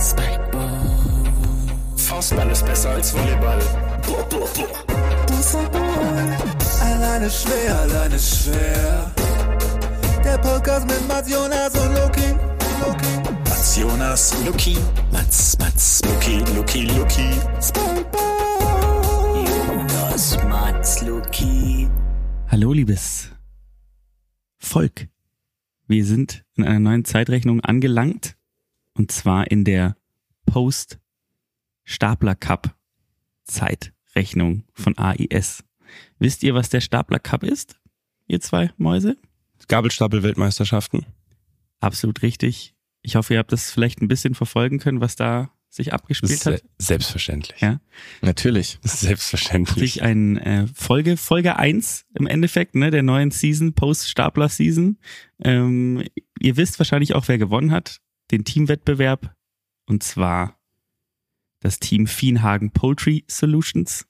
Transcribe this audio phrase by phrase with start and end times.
[0.00, 0.70] Spikeball.
[1.96, 3.58] Faustball ist besser als Volleyball.
[4.06, 4.90] Boah, boah, boah.
[6.82, 9.12] Alleine schwer, alleine schwer.
[10.24, 12.34] Der Podcast mit Mats Jonas und Loki.
[12.80, 13.30] Loki.
[13.44, 14.76] Mats Jonas, Luki.
[15.12, 17.30] Mats, Mats, Luki, Luki, Luki.
[17.60, 19.44] Spikeball.
[19.44, 21.88] Jonas, Mats, Luki.
[22.48, 23.30] Hallo, liebes
[24.58, 25.08] Volk.
[25.86, 28.36] Wir sind in einer neuen Zeitrechnung angelangt.
[28.94, 29.96] Und zwar in der
[30.46, 32.74] Post-Stapler Cup
[33.44, 35.64] Zeitrechnung von AIS.
[36.18, 37.78] Wisst ihr, was der Stapler Cup ist?
[38.26, 39.16] Ihr zwei Mäuse?
[39.68, 41.06] Gabelstapel-Weltmeisterschaften.
[41.80, 42.74] Absolut richtig.
[43.02, 46.58] Ich hoffe, ihr habt das vielleicht ein bisschen verfolgen können, was da sich abgespielt hat.
[46.58, 47.60] Se selbstverständlich.
[47.60, 47.80] Ja.
[48.22, 48.78] Natürlich.
[48.82, 49.92] Selbstverständlich.
[49.92, 54.98] Sich ein äh, Folge, Folge eins im Endeffekt, ne, der neuen Season, Post-Stapler-Season.
[55.42, 56.04] Ähm,
[56.40, 58.00] ihr wisst wahrscheinlich auch, wer gewonnen hat.
[58.30, 59.34] Den Teamwettbewerb.
[59.86, 60.58] Und zwar
[61.60, 64.06] das Team Fienhagen Poultry Solutions.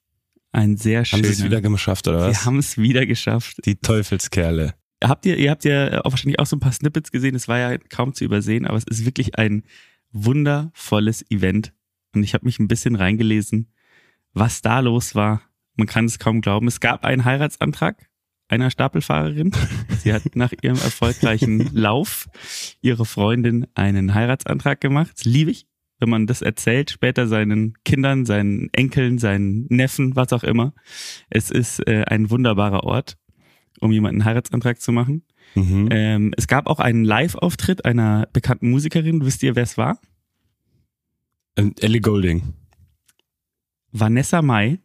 [0.52, 1.24] Ein sehr Haben schöner.
[1.24, 2.44] sie es wieder geschafft, oder Sie was?
[2.44, 3.58] haben es wieder geschafft.
[3.64, 4.74] Die Teufelskerle.
[5.02, 7.58] Habt ihr, ihr habt ja auch wahrscheinlich auch so ein paar Snippets gesehen, es war
[7.58, 9.62] ja kaum zu übersehen, aber es ist wirklich ein
[10.12, 11.72] wundervolles Event.
[12.14, 13.72] Und ich habe mich ein bisschen reingelesen,
[14.34, 15.42] was da los war.
[15.76, 16.66] Man kann es kaum glauben.
[16.66, 18.09] Es gab einen Heiratsantrag
[18.50, 19.52] einer Stapelfahrerin.
[20.02, 22.28] Sie hat nach ihrem erfolgreichen Lauf
[22.80, 25.12] ihre Freundin einen Heiratsantrag gemacht.
[25.14, 25.66] Das liebe ich,
[25.98, 30.74] wenn man das erzählt, später seinen Kindern, seinen Enkeln, seinen Neffen, was auch immer.
[31.28, 33.16] Es ist äh, ein wunderbarer Ort,
[33.80, 35.22] um jemanden einen Heiratsantrag zu machen.
[35.54, 35.88] Mhm.
[35.90, 39.24] Ähm, es gab auch einen Live-Auftritt einer bekannten Musikerin.
[39.24, 39.98] Wisst ihr, wer es war?
[41.58, 42.54] Und Ellie Golding.
[43.92, 44.78] Vanessa Mai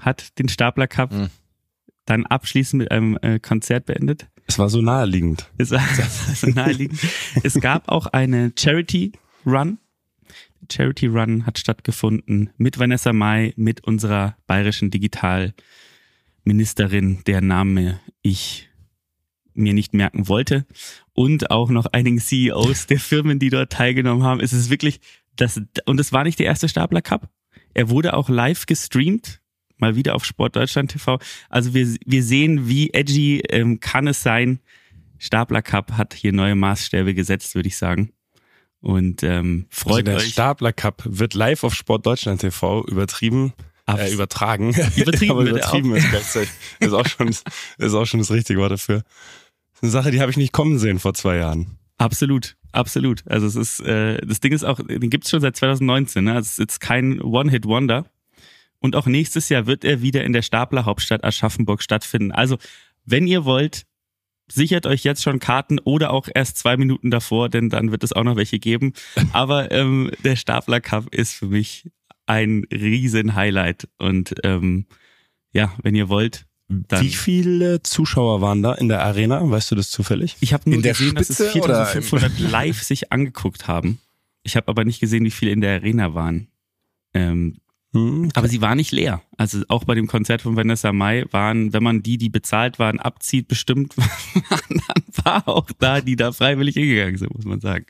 [0.00, 1.28] hat den Stapler Cup Mhm.
[2.06, 4.26] Dann abschließend mit einem äh, Konzert beendet.
[4.46, 5.48] Es war so naheliegend.
[5.56, 5.80] Es war
[6.34, 7.00] so naheliegend.
[7.42, 9.12] Es gab auch eine Charity
[9.46, 9.78] Run.
[10.70, 18.70] Charity Run hat stattgefunden mit Vanessa Mai, mit unserer bayerischen Digitalministerin, deren Name ich
[19.54, 20.66] mir nicht merken wollte
[21.12, 24.40] und auch noch einigen CEOs der Firmen, die dort teilgenommen haben.
[24.40, 25.00] Es ist wirklich
[25.36, 27.28] das und es war nicht der erste Stapler Cup.
[27.72, 29.40] Er wurde auch live gestreamt,
[29.78, 31.18] mal wieder auf Sport Deutschland TV.
[31.48, 34.60] Also wir, wir sehen, wie edgy ähm, kann es sein.
[35.18, 38.12] Stapler Cup hat hier neue Maßstäbe gesetzt, würde ich sagen.
[38.80, 40.32] Und ähm, Also freut der euch.
[40.32, 43.54] Stapler Cup wird live auf Sport Deutschland TV übertrieben.
[43.86, 44.74] Äh, übertragen.
[44.96, 46.50] Übertrieben Aber wird er übertrieben ist gleichzeitig.
[46.80, 49.02] Ist auch schon, ist auch schon das richtige Wort dafür.
[49.02, 51.78] Das ist eine Sache, die habe ich nicht kommen sehen vor zwei Jahren.
[51.96, 53.22] Absolut, absolut.
[53.26, 56.24] Also es ist, äh, das Ding ist auch, den gibt's schon seit 2019.
[56.24, 56.34] Ne?
[56.34, 58.06] Also es ist kein One-Hit-Wonder.
[58.84, 62.32] Und auch nächstes Jahr wird er wieder in der Stapler Hauptstadt Aschaffenburg stattfinden.
[62.32, 62.58] Also
[63.06, 63.86] wenn ihr wollt,
[64.52, 68.12] sichert euch jetzt schon Karten oder auch erst zwei Minuten davor, denn dann wird es
[68.12, 68.92] auch noch welche geben.
[69.32, 71.90] Aber ähm, der Stapler Cup ist für mich
[72.26, 73.88] ein riesen Highlight.
[73.96, 74.84] Und ähm,
[75.54, 77.02] ja, wenn ihr wollt, dann.
[77.02, 79.40] Wie viele Zuschauer waren da in der Arena?
[79.50, 80.36] Weißt du das zufällig?
[80.40, 83.98] Ich habe nur In der gesehen, dass es Spitze oder 4500 live sich angeguckt haben.
[84.42, 86.48] Ich habe aber nicht gesehen, wie viele in der Arena waren.
[87.14, 87.56] Ähm,
[87.94, 89.22] Hm, aber sie war nicht leer.
[89.38, 92.98] Also auch bei dem Konzert von Vanessa Mai waren, wenn man die, die bezahlt waren,
[92.98, 93.94] abzieht, bestimmt,
[94.68, 97.86] dann war auch da, die da freiwillig hingegangen sind, muss man sagen.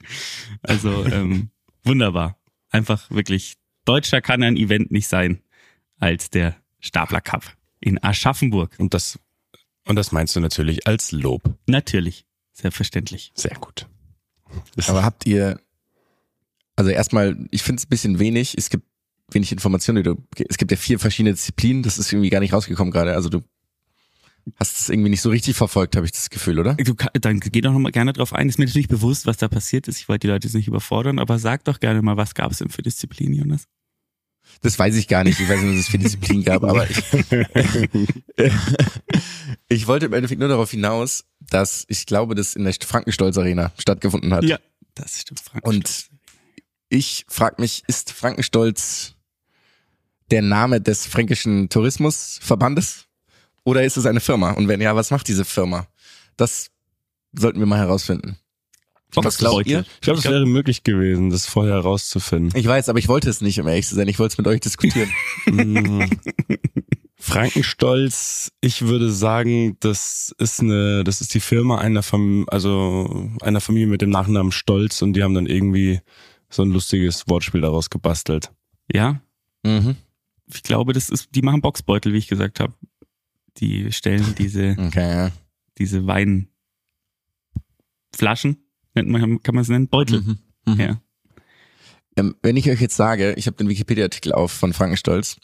[0.62, 1.48] Also ähm,
[1.84, 2.37] wunderbar.
[2.69, 3.54] Einfach wirklich,
[3.87, 5.41] deutscher kann ein Event nicht sein
[5.98, 8.76] als der Stapler Cup in Aschaffenburg.
[8.78, 9.19] Und das,
[9.86, 11.42] und das meinst du natürlich als Lob.
[11.66, 13.32] Natürlich, selbstverständlich.
[13.34, 13.88] Sehr gut.
[14.76, 15.59] Das Aber habt ihr,
[16.76, 18.54] also erstmal, ich finde es ein bisschen wenig.
[18.59, 18.84] Es gibt
[19.30, 20.02] wenig Informationen.
[20.02, 21.82] Du- Es gibt ja vier verschiedene Disziplinen.
[21.82, 23.14] Das ist irgendwie gar nicht rausgekommen gerade.
[23.14, 23.42] Also du
[24.56, 26.74] hast es irgendwie nicht so richtig verfolgt, habe ich das Gefühl, oder?
[26.74, 28.48] Du, dann geh doch noch mal gerne drauf ein.
[28.48, 29.98] Ist mir natürlich bewusst, was da passiert ist.
[29.98, 32.58] Ich wollte die Leute jetzt nicht überfordern, aber sag doch gerne mal, was gab es
[32.58, 33.64] denn für Disziplinen, Jonas?
[34.60, 35.41] Das weiß ich gar nicht.
[35.41, 37.02] Ich weiß nicht, was es für Disziplinen gab, aber ich,
[39.68, 43.72] ich wollte im Endeffekt nur darauf hinaus, dass ich glaube, das in der Frankenstolz Arena
[43.78, 44.44] stattgefunden hat.
[44.94, 45.66] das stimmt, Frank.
[45.66, 46.06] Und
[46.88, 49.14] ich frage mich, ist Frankenstolz
[50.30, 53.06] der Name des fränkischen Tourismusverbandes
[53.65, 54.53] oder ist es eine Firma?
[54.53, 55.86] Und wenn ja, was macht diese Firma?
[56.36, 56.71] Das
[57.32, 58.36] sollten wir mal herausfinden.
[59.16, 59.80] Was glaubt ihr?
[59.80, 62.59] Ich glaube, es wäre möglich gewesen, das vorher herauszufinden.
[62.59, 64.09] Ich weiß, aber ich wollte es nicht, um ehrlich zu sein.
[64.09, 65.10] Ich wollte es mit euch diskutieren.
[65.47, 66.04] Mm.
[67.16, 73.60] Frankenstolz, ich würde sagen, das ist eine, das ist die Firma einer Fam also einer
[73.60, 76.00] Familie mit dem Nachnamen Stolz und die haben dann irgendwie
[76.50, 78.53] so ein lustiges Wortspiel daraus gebastelt.
[78.92, 79.20] ja,
[79.62, 79.97] mhm.
[80.52, 82.74] Ich glaube, das ist, die machen Boxbeutel, wie ich gesagt habe.
[83.58, 85.30] Die stellen diese, Okay, ja.
[85.78, 86.48] diese Weinflaschen,
[88.94, 89.88] nennt man, kann man es nennen?
[89.88, 90.20] Beutel.
[90.22, 90.38] Mhm.
[90.66, 90.80] Mhm.
[90.80, 91.00] Ja.
[92.16, 95.36] Ähm, wenn ich euch jetzt sage, ich habe den Wikipedia-Artikel auf von Frankenstolz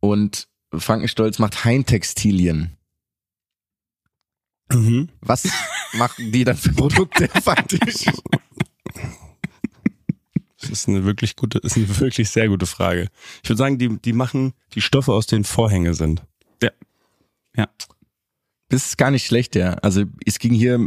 [0.00, 2.76] und Frankenstolz macht Heintextilien.
[4.72, 5.08] Mhm.
[5.20, 5.48] Was
[5.94, 8.04] machen die dann für Produkte faktisch?
[10.60, 13.08] Das ist eine wirklich gute, ist eine wirklich sehr gute Frage.
[13.42, 16.22] Ich würde sagen, die, die machen die Stoffe, aus denen Vorhänge sind.
[18.70, 19.74] Das ist gar nicht schlecht, ja.
[19.74, 20.78] Also es ging hier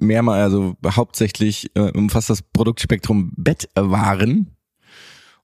[0.00, 4.56] mehrmal, also hauptsächlich äh, umfasst das Produktspektrum Bettwaren.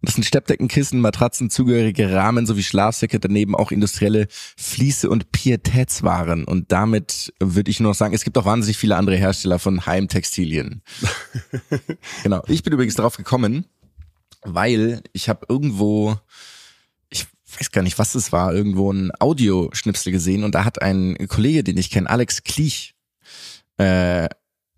[0.03, 5.31] Und das sind Steppdecken, Kissen, Matratzen, zugehörige Rahmen sowie Schlafsäcke, daneben auch industrielle Fliese- und
[5.31, 6.45] Pietätswaren.
[6.45, 9.87] Und damit würde ich nur noch sagen, es gibt auch wahnsinnig viele andere Hersteller von
[9.87, 10.83] Heimtextilien.
[12.25, 12.43] genau.
[12.49, 13.67] Ich bin übrigens darauf gekommen,
[14.43, 16.17] weil ich habe irgendwo,
[17.11, 17.27] ich
[17.59, 21.65] weiß gar nicht, was es war, irgendwo ein Audioschnipsel gesehen und da hat ein Kollege,
[21.65, 22.95] den ich kenne, Alex Kliech,
[23.79, 24.29] äh,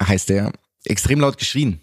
[0.00, 0.52] heißt der,
[0.84, 1.80] extrem laut geschrien.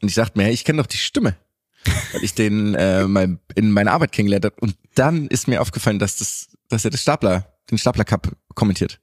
[0.00, 1.36] Und ich dachte mir, hey, ich kenne doch die Stimme.
[2.12, 4.56] Weil ich den äh, mal in meiner Arbeit kennengelernt habe.
[4.60, 9.00] Und dann ist mir aufgefallen, dass das, dass er das Stapler, den Stapler Cup kommentiert.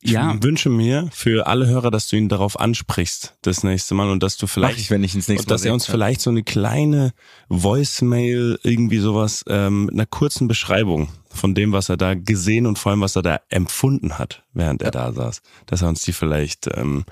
[0.00, 4.10] Ich Ja, wünsche mir für alle Hörer, dass du ihn darauf ansprichst das nächste Mal
[4.10, 5.86] und dass du Mach vielleicht ich, wenn ich ins nächste und dass Mal er uns
[5.86, 5.92] sehe.
[5.92, 7.12] vielleicht so eine kleine
[7.48, 12.78] Voicemail, irgendwie sowas, ähm, mit einer kurzen Beschreibung von dem, was er da gesehen und
[12.78, 16.12] vor allem, was er da empfunden hat, während er da saß, dass er uns die
[16.12, 17.04] vielleicht ähm,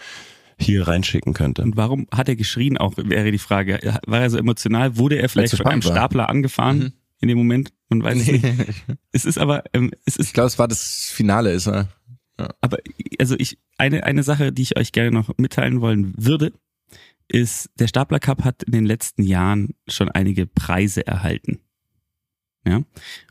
[0.58, 1.62] hier reinschicken könnte.
[1.62, 3.78] und warum hat er geschrien auch, wäre die Frage.
[4.06, 4.96] War er so emotional?
[4.96, 5.92] Wurde er vielleicht von einem war.
[5.92, 6.92] Stapler angefahren Mhm.
[7.20, 7.72] in dem Moment?
[7.88, 8.44] Man weiß es nicht.
[9.12, 11.88] Es ist aber, ähm, es ist Ich glaube, es war das Finale, ist er.
[12.36, 12.78] Aber
[13.18, 16.52] also ich eine eine Sache, die ich euch gerne noch mitteilen wollen würde,
[17.28, 21.60] ist der Stapler Cup hat in den letzten Jahren schon einige Preise erhalten.
[22.66, 22.82] Ja?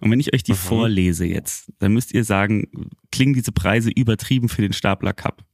[0.02, 0.57] Und wenn ich euch die Mhm.
[0.57, 5.46] vorlese jetzt, dann müsst ihr sagen, klingen diese Preise übertrieben für den Stapler Cup?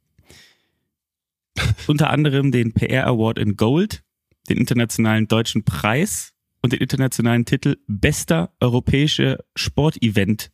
[1.88, 4.04] Unter anderem den PR Award in Gold,
[4.50, 10.52] den internationalen deutschen Preis und den internationalen Titel Bester europäische Sportevent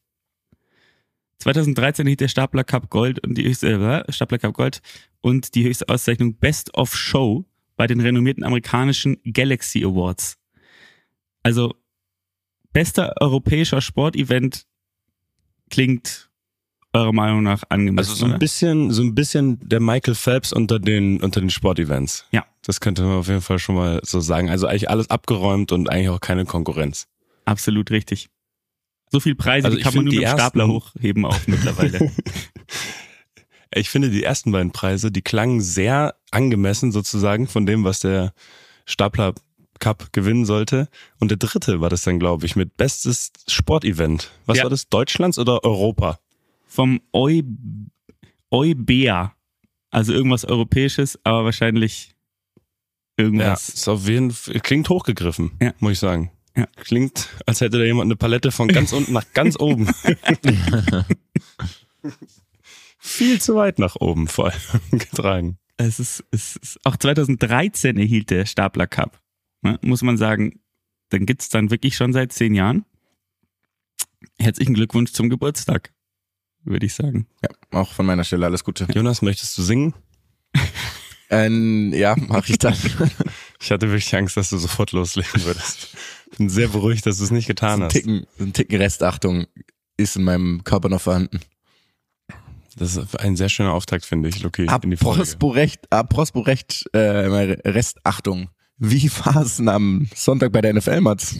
[1.39, 4.81] 2013 hielt der Stapler Cup Gold und die höchste, äh, Stapler Cup Gold
[5.21, 7.45] und die höchste Auszeichnung Best of Show
[7.75, 10.37] bei den renommierten amerikanischen Galaxy Awards.
[11.43, 11.75] Also
[12.73, 14.65] bester europäischer Sportevent
[15.69, 16.29] klingt
[16.93, 18.09] eurer Meinung nach angemessen.
[18.09, 18.39] Also so ein oder?
[18.39, 22.25] bisschen, so ein bisschen der Michael Phelps unter den, unter den Sportevents.
[22.31, 22.45] Ja.
[22.63, 24.49] Das könnte man auf jeden Fall schon mal so sagen.
[24.49, 27.07] Also eigentlich alles abgeräumt und eigentlich auch keine Konkurrenz.
[27.45, 28.29] Absolut richtig.
[29.09, 32.11] So viel Preise, Also die kann man nur mit dem Stapler hochheben auch mittlerweile.
[33.73, 38.33] Ich finde, die ersten beiden Preise, die klangen sehr angemessen sozusagen von dem, was der
[38.85, 39.33] Stapler
[39.79, 40.87] Cup gewinnen sollte.
[41.19, 44.31] Und der dritte war das dann, glaube ich, mit bestes Sportevent.
[44.45, 44.63] Was Ja.
[44.63, 44.89] war das?
[44.89, 46.19] Deutschlands oder Europa?
[46.65, 47.41] Vom Eu,
[48.51, 49.33] Eubea.
[49.89, 52.13] Also irgendwas Europäisches, aber wahrscheinlich
[53.19, 53.69] Ja, irgendwas.
[53.69, 55.73] ist auf jeden Fall, klingt hochgegriffen, Ja.
[55.79, 56.31] muss ich sagen.
[56.57, 56.65] Ja.
[56.77, 59.87] Klingt, als hätte da jemand eine Palette von ganz unten nach ganz oben.
[62.97, 65.59] Viel zu weit nach oben vor allem getragen.
[65.77, 69.21] Es ist, es ist auch 2013 erhielt der Stapler Cup.
[69.61, 70.59] Ne, muss man sagen,
[71.09, 72.85] dann gibt's dann wirklich schon seit zehn Jahren.
[74.39, 75.93] Herzlichen Glückwunsch zum Geburtstag,
[76.63, 77.27] würde ich sagen.
[77.43, 77.49] Ja,
[77.79, 78.87] auch von meiner Stelle alles Gute.
[78.91, 79.93] Jonas, möchtest du singen?
[81.29, 82.75] Ähm, ja, mache ich dann.
[83.59, 85.97] Ich hatte wirklich Angst, dass du sofort loslegen würdest.
[86.37, 87.93] Bin sehr beruhigt, dass du es nicht getan ein, hast.
[87.93, 89.47] Ticken, ein Ticken Restachtung
[89.97, 91.39] ist in meinem Körper noch vorhanden.
[92.75, 94.85] Das ist ein sehr schöner Auftakt, finde ich, Luki, Ab.
[94.99, 98.49] Prosporecht, ab Prosporecht, äh, Restachtung.
[98.77, 101.39] Wie war es denn am Sonntag bei der NFL, Mats?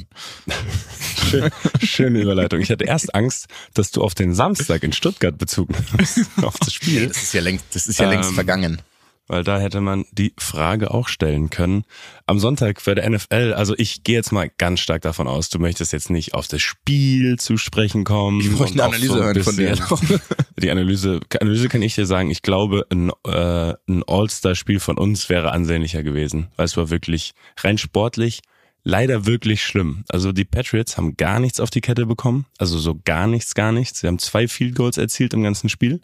[1.30, 1.52] Schön,
[1.84, 2.62] schöne Überleitung.
[2.62, 6.74] Ich hatte erst Angst, dass du auf den Samstag in Stuttgart bezogen hast, auf das
[6.74, 7.08] Spiel.
[7.08, 8.82] Das ist ja längst, das ist ja längst Ähm, vergangen.
[9.28, 11.84] Weil da hätte man die Frage auch stellen können.
[12.26, 15.60] Am Sonntag bei der NFL, also ich gehe jetzt mal ganz stark davon aus, du
[15.60, 18.40] möchtest jetzt nicht auf das Spiel zu sprechen kommen.
[18.40, 19.76] Ich und eine Analyse so ein hören von dir.
[20.62, 25.30] Die Analyse, Analyse kann ich dir sagen, ich glaube, ein, äh, ein All-Star-Spiel von uns
[25.30, 26.48] wäre ansehnlicher gewesen.
[26.56, 28.42] Weil es war wirklich rein sportlich
[28.88, 30.06] leider wirklich schlimm.
[30.08, 32.46] Also die Patriots haben gar nichts auf die Kette bekommen.
[32.58, 34.00] Also so gar nichts, gar nichts.
[34.00, 36.00] Sie haben zwei Field Goals erzielt im ganzen Spiel.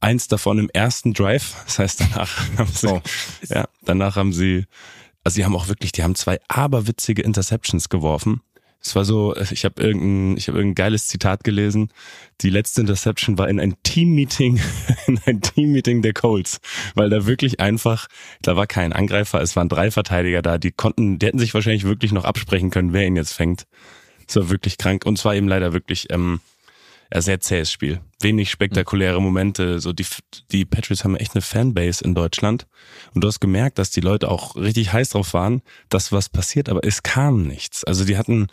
[0.00, 1.54] Eins davon im ersten Drive.
[1.66, 3.02] Das heißt, danach haben sie, Oh.
[3.48, 4.66] ja, danach haben sie,
[5.24, 8.40] also sie haben auch wirklich, die haben zwei aberwitzige Interceptions geworfen.
[8.80, 11.88] Es war so, ich habe irgendein, ich habe irgendein geiles Zitat gelesen.
[12.42, 14.60] Die letzte Interception war in ein Teammeeting,
[15.08, 16.60] in ein Teammeeting der Colts,
[16.94, 18.06] weil da wirklich einfach,
[18.42, 21.82] da war kein Angreifer, es waren drei Verteidiger da, die konnten, die hätten sich wahrscheinlich
[21.84, 23.66] wirklich noch absprechen können, wer ihn jetzt fängt.
[24.28, 26.40] Es war wirklich krank und zwar eben leider wirklich, ähm,
[27.12, 28.00] ja, sehr zähes Spiel.
[28.20, 29.80] Wenig spektakuläre Momente.
[29.80, 30.06] So die,
[30.50, 32.66] die Patriots haben echt eine Fanbase in Deutschland.
[33.14, 36.68] Und du hast gemerkt, dass die Leute auch richtig heiß drauf waren, dass was passiert,
[36.68, 37.84] aber es kam nichts.
[37.84, 38.48] Also die hatten,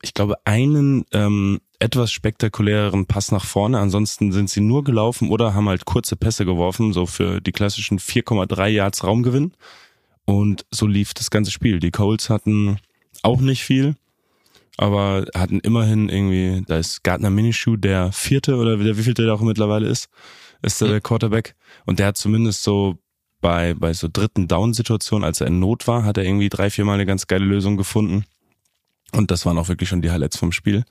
[0.00, 3.78] ich glaube, einen ähm, etwas spektakuläreren Pass nach vorne.
[3.78, 7.98] Ansonsten sind sie nur gelaufen oder haben halt kurze Pässe geworfen, so für die klassischen
[7.98, 9.52] 4,3 Yards Raumgewinn.
[10.24, 11.80] Und so lief das ganze Spiel.
[11.80, 12.78] Die Colts hatten
[13.22, 13.96] auch nicht viel
[14.76, 19.40] aber hatten immerhin irgendwie, da ist Gardner Minishoe der vierte oder der wievielte der auch
[19.40, 20.08] mittlerweile ist,
[20.62, 21.54] ist der, der Quarterback.
[21.84, 22.98] Und der hat zumindest so
[23.40, 26.94] bei, bei so dritten Down-Situationen, als er in Not war, hat er irgendwie drei, viermal
[26.94, 28.24] eine ganz geile Lösung gefunden.
[29.12, 30.84] Und das waren auch wirklich schon die Highlights vom Spiel.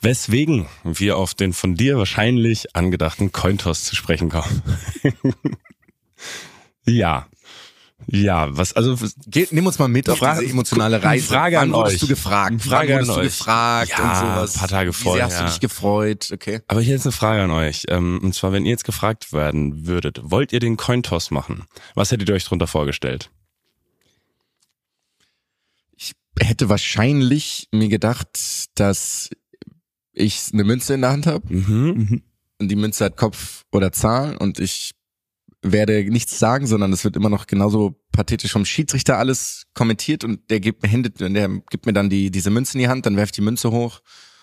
[0.00, 4.62] Weswegen wir auf den von dir wahrscheinlich angedachten Cointoss zu sprechen kommen.
[6.86, 7.26] ja,
[8.06, 8.96] ja, was, also.
[9.26, 11.26] Geh, nimm uns mal mit auf Frage- diese emotionale Reise.
[11.26, 12.00] Frage Wann an wurdest euch.
[12.00, 12.62] du gefragt?
[12.62, 13.26] Frage Wann an wurdest du euch.
[13.38, 14.54] gefragt Ja, und sowas?
[14.54, 15.50] ein paar Tage Wie vorher, sehr hast du ja.
[15.50, 16.30] dich gefreut?
[16.32, 16.60] Okay.
[16.68, 17.84] Aber hier jetzt eine Frage an euch.
[17.88, 21.64] Ähm, Und zwar, wenn ihr jetzt gefragt werden würdet, wollt ihr den Cointoss machen?
[21.94, 23.30] Was hättet ihr euch drunter vorgestellt?
[25.96, 28.28] Ich hätte wahrscheinlich mir gedacht,
[28.76, 29.30] dass
[30.12, 31.86] ich eine Münze in der Hand habe Mhm.
[31.96, 32.22] Mhm.
[32.60, 34.92] und die Münze hat Kopf oder Zahl und ich
[35.62, 40.50] werde nichts sagen, sondern es wird immer noch genauso pathetisch vom Schiedsrichter alles kommentiert und
[40.50, 43.16] der gibt mir Hände, der gibt mir dann die diese Münze in die Hand, dann
[43.16, 44.00] werfe ich die Münze hoch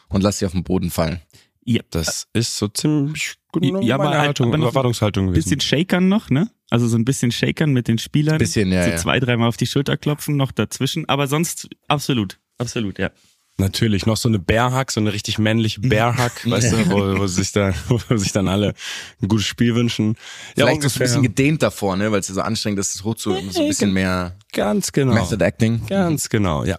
[0.09, 1.21] und lasse sie auf den Boden fallen.
[1.67, 5.27] Ja, Das ist so ziemlich gut Ja, ja, aber meine halt- Haltung, aber Erwartungshaltung ein
[5.33, 5.45] gewesen.
[5.49, 6.49] bisschen Shakern noch, ne?
[6.69, 8.37] Also so ein bisschen Shakern mit den Spielern.
[8.37, 8.97] Bisschen, ja, so ja.
[8.97, 11.07] zwei, dreimal auf die Schulter klopfen, noch dazwischen.
[11.09, 12.39] Aber sonst absolut.
[12.59, 13.09] Absolut, ja.
[13.57, 17.53] Natürlich, noch so eine Bearhack, so eine richtig männliche Bearhack, weißt du, wo, wo, sich
[17.53, 18.73] da, wo sich dann alle
[19.21, 20.17] ein gutes Spiel wünschen.
[20.55, 21.05] Ja, Vielleicht ist es ein ungefähr.
[21.05, 23.67] bisschen gedehnt davor, ne, weil es ja so anstrengend ist, es hoch zu, so ein
[23.67, 25.13] bisschen mehr Ganz genau.
[25.13, 25.85] Method Acting.
[25.87, 26.77] Ganz genau, ja.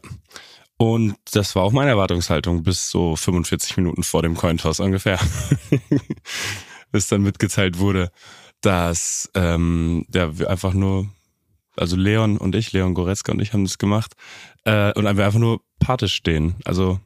[0.79, 5.19] Und das war auch meine Erwartungshaltung bis so 45 Minuten vor dem Cointoss ungefähr.
[6.93, 8.11] bis dann mitgeteilt wurde,
[8.61, 11.09] dass ähm, ja, wir einfach nur,
[11.77, 14.15] also Leon und ich, Leon Goretzka und ich haben das gemacht,
[14.65, 16.57] äh, und wir einfach nur apathisch stehen.
[16.65, 17.01] Also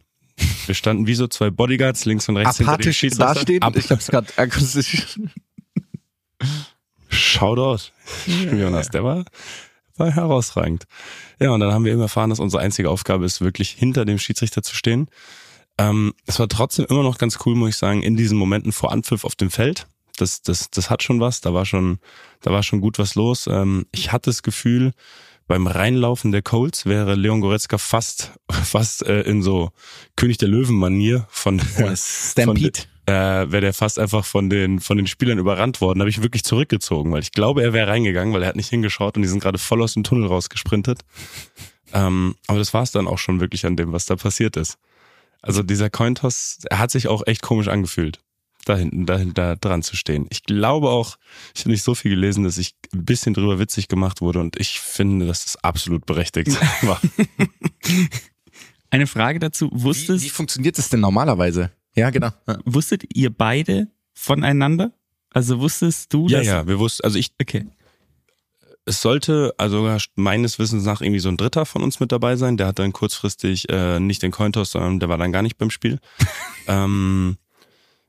[0.67, 3.35] wir standen wie so zwei Bodyguards links und rechts Apathisch hinter dem Schiedsrichter.
[3.35, 3.62] dasteht.
[3.62, 5.19] Ab, Ich habe es gerade akustisch.
[7.09, 7.91] Shoutout.
[8.27, 9.25] Jonas, der war,
[9.97, 10.85] war herausragend.
[11.41, 14.19] Ja, und dann haben wir eben erfahren, dass unsere einzige Aufgabe ist, wirklich hinter dem
[14.19, 15.09] Schiedsrichter zu stehen.
[15.79, 18.93] Ähm, es war trotzdem immer noch ganz cool, muss ich sagen, in diesen Momenten vor
[18.93, 19.87] Anpfiff auf dem Feld.
[20.21, 21.99] Das, das, das hat schon was, da war schon,
[22.43, 23.47] da war schon gut was los.
[23.47, 24.93] Ähm, ich hatte das Gefühl,
[25.47, 29.71] beim Reinlaufen der Colts wäre Leon Goretzka fast, fast äh, in so
[30.17, 31.61] König der Löwen-Manier von
[31.97, 32.81] Stampede.
[33.07, 35.99] äh, wäre der fast einfach von den von den Spielern überrannt worden.
[35.99, 38.69] Da habe ich wirklich zurückgezogen, weil ich glaube, er wäre reingegangen, weil er hat nicht
[38.69, 41.00] hingeschaut und die sind gerade voll aus dem Tunnel rausgesprintet.
[41.93, 44.79] Ähm, aber das war es dann auch schon wirklich an dem, was da passiert ist.
[45.43, 48.21] Also dieser Cointoss, er hat sich auch echt komisch angefühlt,
[48.64, 50.26] da hinten, dahinter dran zu stehen.
[50.31, 51.17] Ich glaube auch,
[51.55, 54.59] ich habe nicht so viel gelesen, dass ich ein bisschen drüber witzig gemacht wurde und
[54.59, 56.50] ich finde, dass das absolut berechtigt
[56.83, 57.00] war.
[58.90, 59.71] Eine Frage dazu.
[59.73, 61.71] Wie, Wusstet, wie funktioniert das denn normalerweise?
[61.95, 62.31] Ja, genau.
[62.47, 62.59] Ja.
[62.64, 64.93] wusstet ihr beide voneinander?
[65.33, 66.47] Also wusstest du, ja, dass...
[66.47, 67.67] ja, wir wussten, also ich Okay.
[68.85, 72.57] es sollte also meines Wissens nach irgendwie so ein Dritter von uns mit dabei sein.
[72.57, 75.71] Der hat dann kurzfristig äh, nicht den Cointoss, sondern der war dann gar nicht beim
[75.71, 76.00] Spiel.
[76.67, 77.37] ähm,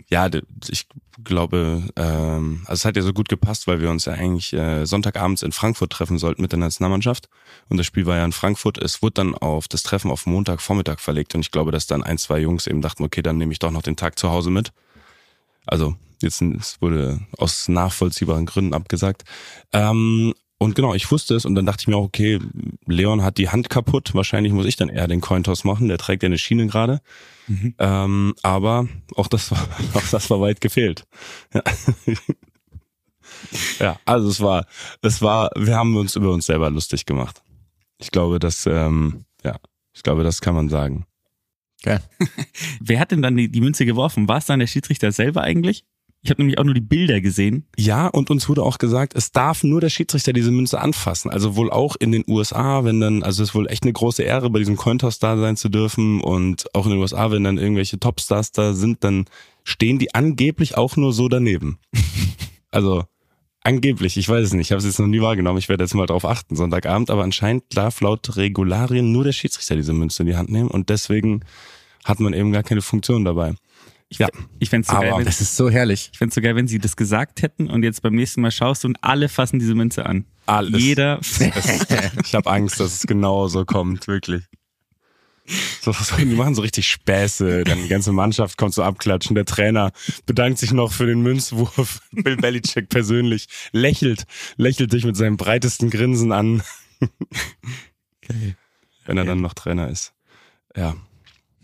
[0.09, 0.29] ja,
[0.69, 0.87] ich
[1.23, 4.85] glaube, ähm, also es hat ja so gut gepasst, weil wir uns ja eigentlich äh,
[4.85, 7.29] Sonntagabends in Frankfurt treffen sollten mit der Nationalmannschaft.
[7.69, 8.77] Und das Spiel war ja in Frankfurt.
[8.77, 11.35] Es wurde dann auf das Treffen auf Montagvormittag verlegt.
[11.35, 13.71] Und ich glaube, dass dann ein, zwei Jungs eben dachten, okay, dann nehme ich doch
[13.71, 14.71] noch den Tag zu Hause mit.
[15.65, 19.23] Also jetzt es wurde aus nachvollziehbaren Gründen abgesagt.
[19.73, 22.37] Ähm, und genau, ich wusste es und dann dachte ich mir auch, okay,
[22.85, 26.21] Leon hat die Hand kaputt, wahrscheinlich muss ich dann eher den Cointoss machen, der trägt
[26.21, 27.01] ja eine Schiene gerade.
[27.47, 27.73] Mhm.
[27.79, 31.07] Ähm, aber auch das war, auch das war weit gefehlt.
[31.51, 31.63] Ja.
[33.79, 34.67] ja, also es war,
[35.01, 37.41] es war, wir haben uns über uns selber lustig gemacht.
[37.97, 39.57] Ich glaube, das, ähm, ja,
[39.93, 41.07] ich glaube, das kann man sagen.
[42.79, 44.27] Wer hat denn dann die, die Münze geworfen?
[44.27, 45.85] War es dann der Schiedsrichter selber eigentlich?
[46.23, 47.65] Ich habe nämlich auch nur die Bilder gesehen.
[47.77, 51.31] Ja, und uns wurde auch gesagt, es darf nur der Schiedsrichter diese Münze anfassen.
[51.31, 54.21] Also wohl auch in den USA, wenn dann, also es ist wohl echt eine große
[54.21, 56.21] Ehre, bei diesem Cointoss da sein zu dürfen.
[56.21, 59.25] Und auch in den USA, wenn dann irgendwelche Topstars da sind, dann
[59.63, 61.79] stehen die angeblich auch nur so daneben.
[62.71, 63.03] also
[63.63, 65.93] angeblich, ich weiß es nicht, ich habe es jetzt noch nie wahrgenommen, ich werde jetzt
[65.93, 70.27] mal drauf achten, Sonntagabend, aber anscheinend darf laut Regularien nur der Schiedsrichter diese Münze in
[70.27, 71.41] die Hand nehmen und deswegen
[72.03, 73.53] hat man eben gar keine Funktion dabei.
[74.17, 74.27] Ja,
[74.59, 76.09] Ich fänd's so, geil, Aber wenn, Das ist so herrlich.
[76.11, 78.83] ich fänd's so geil, wenn sie das gesagt hätten und jetzt beim nächsten Mal schaust
[78.85, 80.25] und alle fassen diese Münze an.
[80.45, 80.81] alles.
[80.81, 81.19] Jeder.
[81.39, 81.39] Es,
[82.25, 84.43] ich habe Angst, dass es genau so kommt, wirklich.
[85.81, 89.91] So, die machen so richtig Späße, dann die ganze Mannschaft kommt so abklatschen, der Trainer
[90.25, 94.25] bedankt sich noch für den Münzwurf, Bill Belichick persönlich, lächelt,
[94.57, 96.61] lächelt dich mit seinem breitesten Grinsen an,
[98.27, 98.55] Geil.
[99.05, 100.13] wenn er dann noch Trainer ist.
[100.75, 100.95] Ja,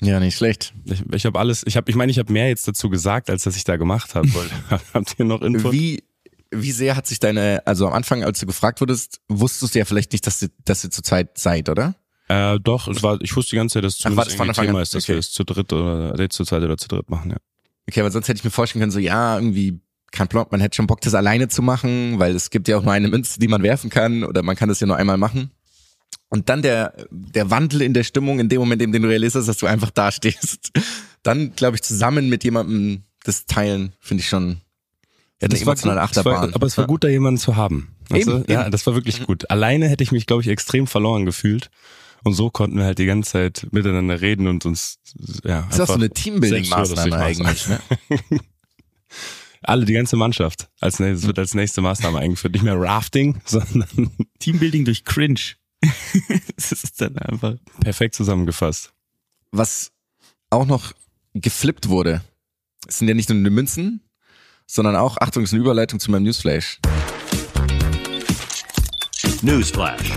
[0.02, 0.74] Ja, nicht schlecht.
[0.86, 3.44] ich, ich habe alles, ich habe, ich meine, ich habe mehr jetzt dazu gesagt, als
[3.44, 4.30] dass ich da gemacht habe.
[4.94, 5.72] Habt ihr noch Input?
[5.74, 6.04] Wie,
[6.52, 9.86] wie sehr hat sich deine, also am Anfang, als du gefragt wurdest, wusstest du ja
[9.86, 11.96] vielleicht nicht, dass ihr, dass ihr zu zweit seid, oder?
[12.30, 14.60] Äh, doch, es war, ich wusste die ganze Zeit, dass es Ach, war das zumindest?
[14.60, 15.14] Thema ist, dass Okay.
[15.14, 17.38] wir es zu dritt oder äh, zu zweit oder zu dritt machen, ja.
[17.90, 19.80] Okay, aber sonst hätte ich mir vorstellen können, so ja, irgendwie
[20.12, 22.84] kein Plan, man hätte schon Bock, das alleine zu machen, weil es gibt ja auch
[22.84, 25.52] nur eine Münze, die man werfen kann oder man kann das ja nur einmal machen.
[26.30, 29.48] Und dann der, der Wandel in der Stimmung in dem Moment, in dem du realisierst,
[29.48, 30.72] dass du einfach da stehst.
[31.24, 34.62] Dann, glaube ich, zusammen mit jemandem das teilen, finde ich schon
[35.42, 36.50] Ja, eine emotionale gut, es Achterbahn.
[36.50, 37.96] war, aber es war gut, da jemanden zu haben.
[38.10, 38.54] Weißt Eben, du?
[38.54, 38.72] Ja, eben.
[38.72, 39.50] das war wirklich gut.
[39.50, 41.70] Alleine hätte ich mich, glaube ich, extrem verloren gefühlt.
[42.24, 45.00] Und so konnten wir halt die ganze Zeit miteinander reden und uns,
[45.44, 45.62] ja.
[45.70, 47.80] Das ist auch so eine Teambuilding-Maßnahme eigentlich, ne?
[49.62, 50.70] Alle, die ganze Mannschaft.
[50.80, 52.54] Als nächstes, wird als nächste Maßnahme eingeführt.
[52.54, 55.40] Nicht mehr Rafting, sondern Teambuilding durch Cringe.
[56.56, 57.56] das ist dann einfach.
[57.82, 58.94] perfekt zusammengefasst.
[59.52, 59.92] Was
[60.50, 60.94] auch noch
[61.34, 62.22] geflippt wurde,
[62.88, 64.02] es sind ja nicht nur die Münzen,
[64.66, 66.80] sondern auch, Achtung, es ist eine Überleitung zu meinem Newsflash.
[69.42, 70.12] Newsflash.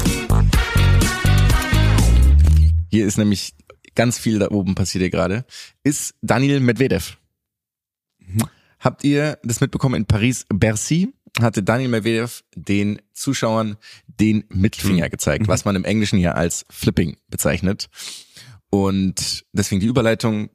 [2.90, 3.54] Hier ist nämlich
[3.94, 5.44] ganz viel da oben passiert hier gerade,
[5.84, 7.18] ist Daniel Medvedev.
[8.78, 11.12] Habt ihr das mitbekommen in Paris Bercy?
[11.38, 17.16] Hatte Daniel Medvedev den Zuschauern den Mittelfinger gezeigt, was man im Englischen ja als Flipping
[17.28, 17.88] bezeichnet.
[18.70, 20.50] Und deswegen die Überleitung,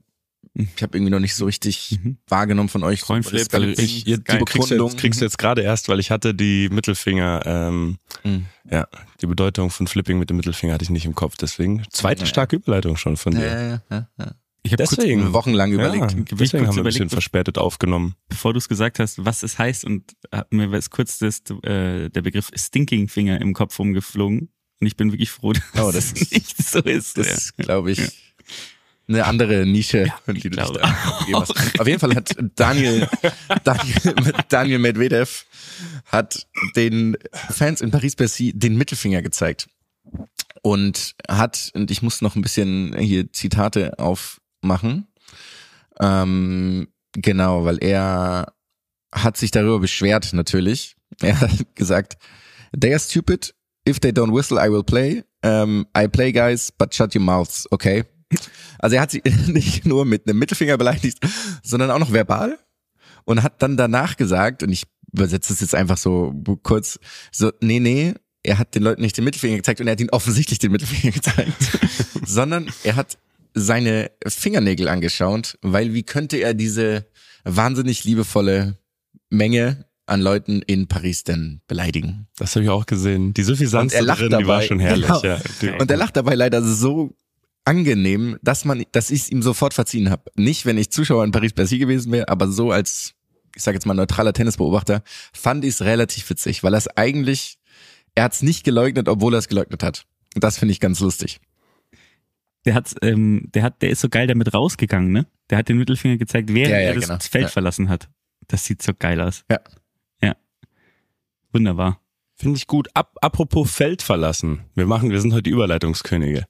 [0.53, 3.01] ich habe irgendwie noch nicht so richtig wahrgenommen von euch.
[3.01, 3.84] Coinflip, Das- Flipping.
[3.86, 4.39] Ich, Geil.
[4.39, 7.98] die kriegst, du jetzt, kriegst du jetzt gerade erst, weil ich hatte die Mittelfinger, ähm,
[8.24, 8.46] Mhm.
[8.70, 8.88] ja,
[9.22, 11.36] die Bedeutung von Flipping mit dem Mittelfinger hatte ich nicht im Kopf.
[11.38, 13.82] Deswegen zweite starke Überleitung schon von Ja, dir.
[13.89, 14.36] ja, ja, ja.
[14.65, 15.31] Ich habe kurz, Deswegen.
[15.34, 16.12] Wochenlang Ja, überlegt.
[16.17, 18.15] ich deswegen kurz haben wir ein bisschen überlegt, verspätet aufgenommen.
[18.29, 22.10] bevor du es gesagt hast, was es heißt und hat mir ist kurz das, äh,
[22.10, 24.50] der Begriff Stinking Finger im Kopf rumgeflogen.
[24.81, 27.17] Und ich bin wirklich froh, dass Oh, das es nicht so ist.
[27.17, 27.34] Das ja.
[27.34, 28.01] ist, glaube ich,
[29.07, 31.80] eine andere Nische, die du dich glaube da gegeben hast.
[31.80, 33.08] Auf jeden Fall hat Daniel,
[33.63, 35.45] Daniel, Daniel Medvedev
[36.08, 39.69] hat den Fans in Paris-Bercy den Mittelfinger gezeigt.
[40.63, 43.99] Und hat, und ich muss noch ein bisschen hier Zitate
[44.65, 45.08] aufmachen.
[45.99, 48.54] Ähm, genau, weil er
[49.13, 50.95] hat sich darüber beschwert, natürlich.
[51.21, 52.17] Er hat gesagt,
[52.78, 53.56] they are stupid.
[53.88, 55.23] If they don't whistle, I will play.
[55.45, 58.04] Um, I play, guys, but shut your mouths, okay?
[58.80, 61.19] Also er hat sie nicht nur mit einem Mittelfinger beleidigt,
[61.63, 62.58] sondern auch noch verbal
[63.23, 66.99] und hat dann danach gesagt, und ich übersetze es jetzt einfach so kurz,
[67.32, 70.10] so, nee, nee, er hat den Leuten nicht den Mittelfinger gezeigt und er hat ihnen
[70.10, 71.54] offensichtlich den Mittelfinger gezeigt,
[72.25, 73.17] sondern er hat
[73.56, 77.08] seine Fingernägel angeschaut, weil wie könnte er diese
[77.46, 78.78] wahnsinnig liebevolle
[79.30, 82.28] Menge an Leuten in Paris denn beleidigen?
[82.38, 83.34] Das habe ich auch gesehen.
[83.34, 84.68] Die Suffisanz er drin, die war dabei.
[84.68, 85.08] schon herrlich.
[85.08, 85.24] Genau.
[85.24, 85.39] Ja.
[85.80, 87.15] Und er lacht dabei leider so
[87.63, 90.24] angenehm, dass man, dass ich es ihm sofort verziehen habe.
[90.36, 93.13] Nicht, wenn ich Zuschauer in Paris-Bercy gewesen wäre, aber so als,
[93.56, 95.02] ich sage jetzt mal neutraler Tennisbeobachter,
[95.34, 97.58] fand ich es relativ witzig, weil er es eigentlich,
[98.13, 100.06] er hat es nicht geleugnet, obwohl er es geleugnet hat.
[100.36, 101.39] Und das finde ich ganz lustig.
[102.65, 105.28] Der hat, ähm, der hat, der ist so geil damit rausgegangen, ne?
[105.49, 107.19] Der hat den Mittelfinger gezeigt, während Ja, ja, er das genau.
[107.19, 107.49] Feld Ja.
[107.49, 108.10] verlassen hat.
[108.47, 109.43] Das sieht so geil aus.
[109.49, 109.60] Ja.
[110.23, 110.36] Ja.
[111.51, 111.99] Wunderbar.
[112.36, 112.89] Finde ich gut.
[112.93, 114.65] Ab, apropos Feld verlassen.
[114.75, 116.45] Wir machen, wir sind heute die Überleitungskönige.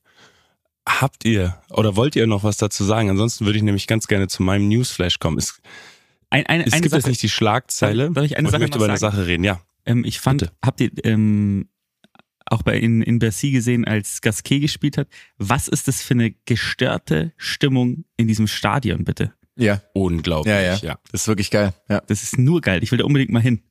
[0.87, 3.09] Habt ihr oder wollt ihr noch was dazu sagen?
[3.09, 5.37] Ansonsten würde ich nämlich ganz gerne zu meinem Newsflash kommen.
[5.37, 5.59] Es,
[6.29, 8.11] Ein, eine, es eine gibt Sache, jetzt nicht die Schlagzeile.
[8.11, 8.97] Darf ich eine Sache ich möchte über eine?
[8.97, 9.43] Sache reden.
[9.43, 9.61] Ja.
[9.85, 10.53] ähm, ich fand, Bitte.
[10.63, 11.67] habt ihr ähm,
[12.45, 16.31] auch bei in, in Bercy gesehen, als Gasquet gespielt hat, was ist das für eine
[16.45, 19.33] gestörte Stimmung in diesem Stadion, bitte?
[19.57, 20.53] Ja, Unglaublich.
[20.53, 20.75] ja, ja.
[20.77, 20.99] ja.
[21.11, 21.73] Das ist wirklich geil.
[21.89, 22.01] Ja.
[22.07, 22.83] Das ist nur geil.
[22.83, 23.61] Ich will da unbedingt mal hin.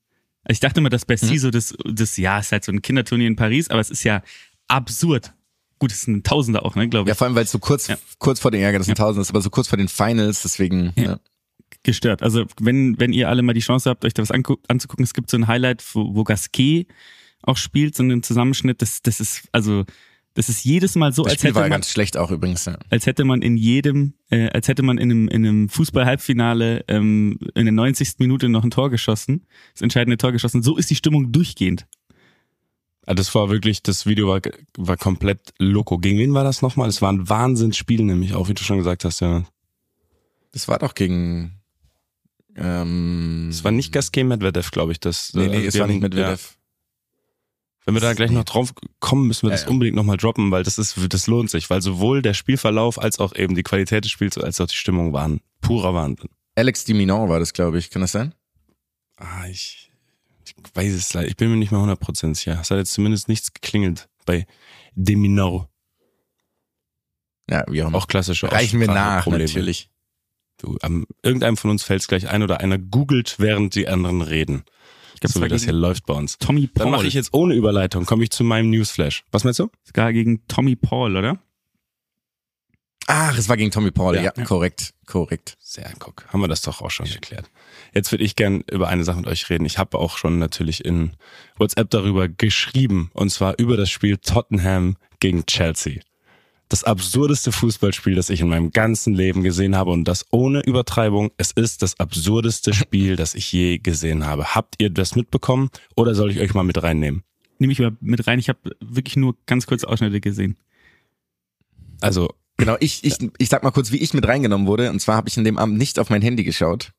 [0.45, 1.07] Also Ich dachte immer, dass Mhm.
[1.09, 4.03] Bercy so das, das, ja, ist halt so ein Kinderturnier in Paris, aber es ist
[4.05, 4.23] ja
[4.69, 5.33] absurd.
[5.79, 7.19] Gut, es sind Tausende auch, ne, glaube Ja, ich.
[7.19, 7.97] vor allem, weil es so kurz, Ja.
[8.19, 10.93] kurz vor den Ärger, das sind Tausend ist, aber so kurz vor den Finals, deswegen,
[10.97, 11.03] Ja.
[11.05, 11.21] ja.
[11.83, 12.23] gestört.
[12.23, 15.29] Also wenn, wenn ihr alle mal die Chance habt, euch da was anzugucken, es gibt
[15.31, 16.87] so ein Highlight, wo, wo Gasquet
[17.47, 19.85] auch spielt, so einen Zusammenschnitt, das, das ist, also,
[20.35, 22.31] das ist jedes Mal so, Das als Spiel hätte, war ja man, ganz schlecht auch
[22.31, 22.77] übrigens, ja.
[22.91, 27.39] als hätte man in jedem, äh, als hätte man in einem, in einem Fußball-Halbfinale ähm,
[27.55, 28.15] in der 90.
[28.19, 30.63] Minute noch ein Tor geschossen, das entscheidende Tor geschossen.
[30.63, 31.87] So ist die Stimmung durchgehend.
[33.07, 34.41] Ah, Das war wirklich, das Video war,
[34.77, 35.99] war komplett loco.
[35.99, 36.89] Gegen wen war das nochmal?
[36.89, 39.45] Es war ein Wahnsinnsspiel, nämlich auch, wie du schon gesagt hast, ja.
[40.53, 41.61] Das war doch gegen,
[42.57, 45.01] ähm, Es war nicht Gasquet Medvedev, glaube ich.
[45.01, 46.57] Das, Nee, nee, also es war nicht Medvedev.
[47.85, 49.71] Wenn wir da gleich noch drauf kommen, müssen wir Ja, das ja.
[49.71, 53.35] unbedingt nochmal droppen, weil das ist, das lohnt sich, weil sowohl der Spielverlauf als auch
[53.35, 56.31] eben die Qualität des Spiels als auch die Stimmung waren purer Wahnsinn.
[56.57, 57.91] Alex Diminor war das, glaube ich.
[57.91, 58.35] Kann das sein?
[59.17, 59.91] Ah, ich,
[60.47, 61.29] ich weiß es leider.
[61.29, 62.59] Ich bin mir nicht mehr 100% sicher.
[62.61, 64.47] Es hat jetzt zumindest nichts geklingelt bei
[64.95, 65.69] Deminor.
[67.51, 67.99] Ja, wie auch immer.
[67.99, 69.45] Auch klassische Reichen wir nach, Ausspracheprobleme.
[69.45, 69.91] natürlich.
[70.59, 74.23] Du, ähm, irgendeinem von uns fällt es gleich ein oder einer googelt, während die anderen
[74.23, 74.65] reden.
[75.15, 76.39] Ich glaube, So wie das hier läuft bei uns.
[76.39, 76.85] Tommy Paul.
[76.85, 79.25] Dann mache ich jetzt ohne Überleitung, komme ich zu meinem Newsflash.
[79.31, 79.71] Was meinst du?
[79.85, 81.39] Sogar gegen Tommy Paul, oder?
[83.07, 84.17] Ach, es war gegen Tommy Paul.
[84.17, 84.23] Ja.
[84.23, 85.57] Ja, korrekt, korrekt.
[85.61, 87.51] Sehr, guck, haben wir das doch auch schon geklärt.
[87.93, 89.67] Jetzt würde ich gern über eine Sache mit euch reden.
[89.67, 91.13] Ich habe auch schon natürlich in
[91.59, 96.01] WhatsApp darüber geschrieben, und zwar über das Spiel Tottenham gegen Chelsea.
[96.75, 101.31] Das absurdeste Fußballspiel, das ich in meinem ganzen Leben gesehen habe und das ohne Übertreibung,
[101.37, 104.57] es ist das absurdeste Spiel, das ich je gesehen habe.
[104.57, 107.23] Habt ihr das mitbekommen oder soll ich euch mal mit reinnehmen?
[107.61, 108.41] Nehme ich mal mit rein.
[108.41, 110.57] Ich habe wirklich nur ganz kurz Ausschnitte gesehen.
[112.01, 114.91] Also, Genau, ich, ich, ich sag mal kurz, wie ich mit reingenommen wurde.
[114.91, 116.93] Und zwar habe ich in dem Abend nicht auf mein Handy geschaut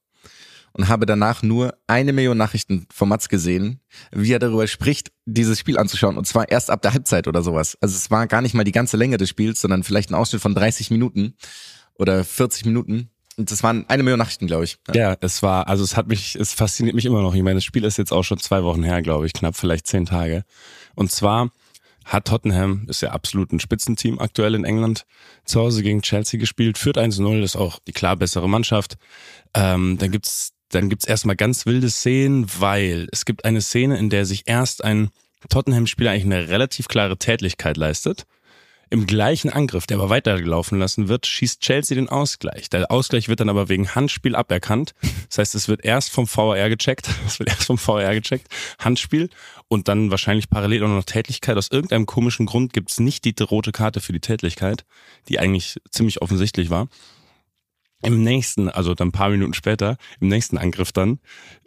[0.76, 3.80] und habe danach nur eine Million Nachrichten von Mats gesehen,
[4.12, 6.18] wie er darüber spricht, dieses Spiel anzuschauen.
[6.18, 7.78] Und zwar erst ab der Halbzeit oder sowas.
[7.80, 10.42] Also es war gar nicht mal die ganze Länge des Spiels, sondern vielleicht ein Ausschnitt
[10.42, 11.36] von 30 Minuten
[11.98, 13.10] oder 40 Minuten.
[13.38, 14.78] Und das waren eine Million Nachrichten, glaube ich.
[14.94, 17.34] Ja, es war, also es hat mich, es fasziniert mich immer noch.
[17.36, 19.88] Ich meine, das Spiel ist jetzt auch schon zwei Wochen her, glaube ich, knapp vielleicht
[19.88, 20.44] zehn Tage.
[20.94, 21.52] Und zwar
[22.04, 25.06] hat Tottenham, ist ja absolut ein Spitzenteam aktuell in England,
[25.46, 28.98] zu Hause gegen Chelsea gespielt, führt 1-0, ist auch die klar bessere Mannschaft.
[29.54, 34.10] Ähm, dann gibt's dann gibt's erstmal ganz wilde Szenen, weil es gibt eine Szene, in
[34.10, 35.10] der sich erst ein
[35.50, 38.26] Tottenham-Spieler eigentlich eine relativ klare Tätlichkeit leistet.
[38.92, 42.70] Im gleichen Angriff, der aber weitergelaufen lassen wird, schießt Chelsea den Ausgleich.
[42.70, 44.94] Der Ausgleich wird dann aber wegen Handspiel aberkannt.
[45.28, 49.30] Das heißt, es wird erst vom VAR gecheckt, es wird erst vom VAR gecheckt, Handspiel
[49.68, 51.58] und dann wahrscheinlich parallel auch noch Tätlichkeit.
[51.58, 54.86] Aus irgendeinem komischen Grund gibt's nicht die rote Karte für die Tätlichkeit,
[55.30, 56.88] die eigentlich ziemlich offensichtlich war.
[58.06, 61.20] Im nächsten, also dann ein paar Minuten später, im nächsten Angriff dann,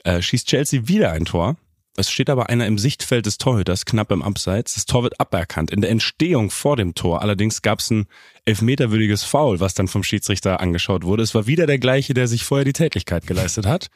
[0.05, 1.57] äh, schießt Chelsea wieder ein Tor.
[1.96, 4.74] Es steht aber einer im Sichtfeld des Torhüters, knapp im Abseits.
[4.74, 5.72] Das Tor wird aberkannt.
[5.72, 8.07] In der Entstehung vor dem Tor allerdings gab es ein
[8.44, 11.24] elfmeterwürdiges Foul, was dann vom Schiedsrichter angeschaut wurde.
[11.24, 13.88] Es war wieder der gleiche, der sich vorher die Tätlichkeit geleistet hat.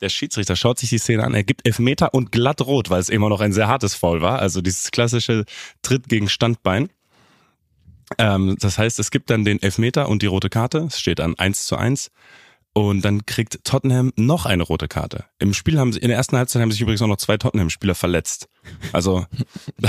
[0.00, 3.08] Der Schiedsrichter schaut sich die Szene an, er gibt Elfmeter und glatt rot, weil es
[3.08, 4.40] immer noch ein sehr hartes Foul war.
[4.40, 5.44] Also dieses klassische
[5.82, 6.88] Tritt gegen Standbein.
[8.18, 10.78] Ähm, das heißt, es gibt dann den Elfmeter und die rote Karte.
[10.88, 12.10] Es steht dann 1 zu 1.
[12.76, 15.26] Und dann kriegt Tottenham noch eine rote Karte.
[15.38, 17.94] Im Spiel haben sie, in der ersten Halbzeit haben sich übrigens auch noch zwei Tottenham-Spieler
[17.94, 18.48] verletzt.
[18.92, 19.24] Also,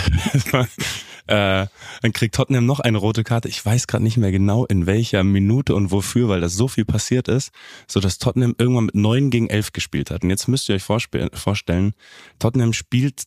[1.28, 1.66] äh,
[2.02, 3.50] dann kriegt Tottenham noch eine rote Karte.
[3.50, 6.86] Ich weiß gerade nicht mehr genau in welcher Minute und wofür, weil das so viel
[6.86, 7.50] passiert ist,
[7.88, 10.22] so dass Tottenham irgendwann mit neun gegen elf gespielt hat.
[10.22, 11.94] Und jetzt müsst ihr euch vorstellen,
[12.38, 13.24] Tottenham spielt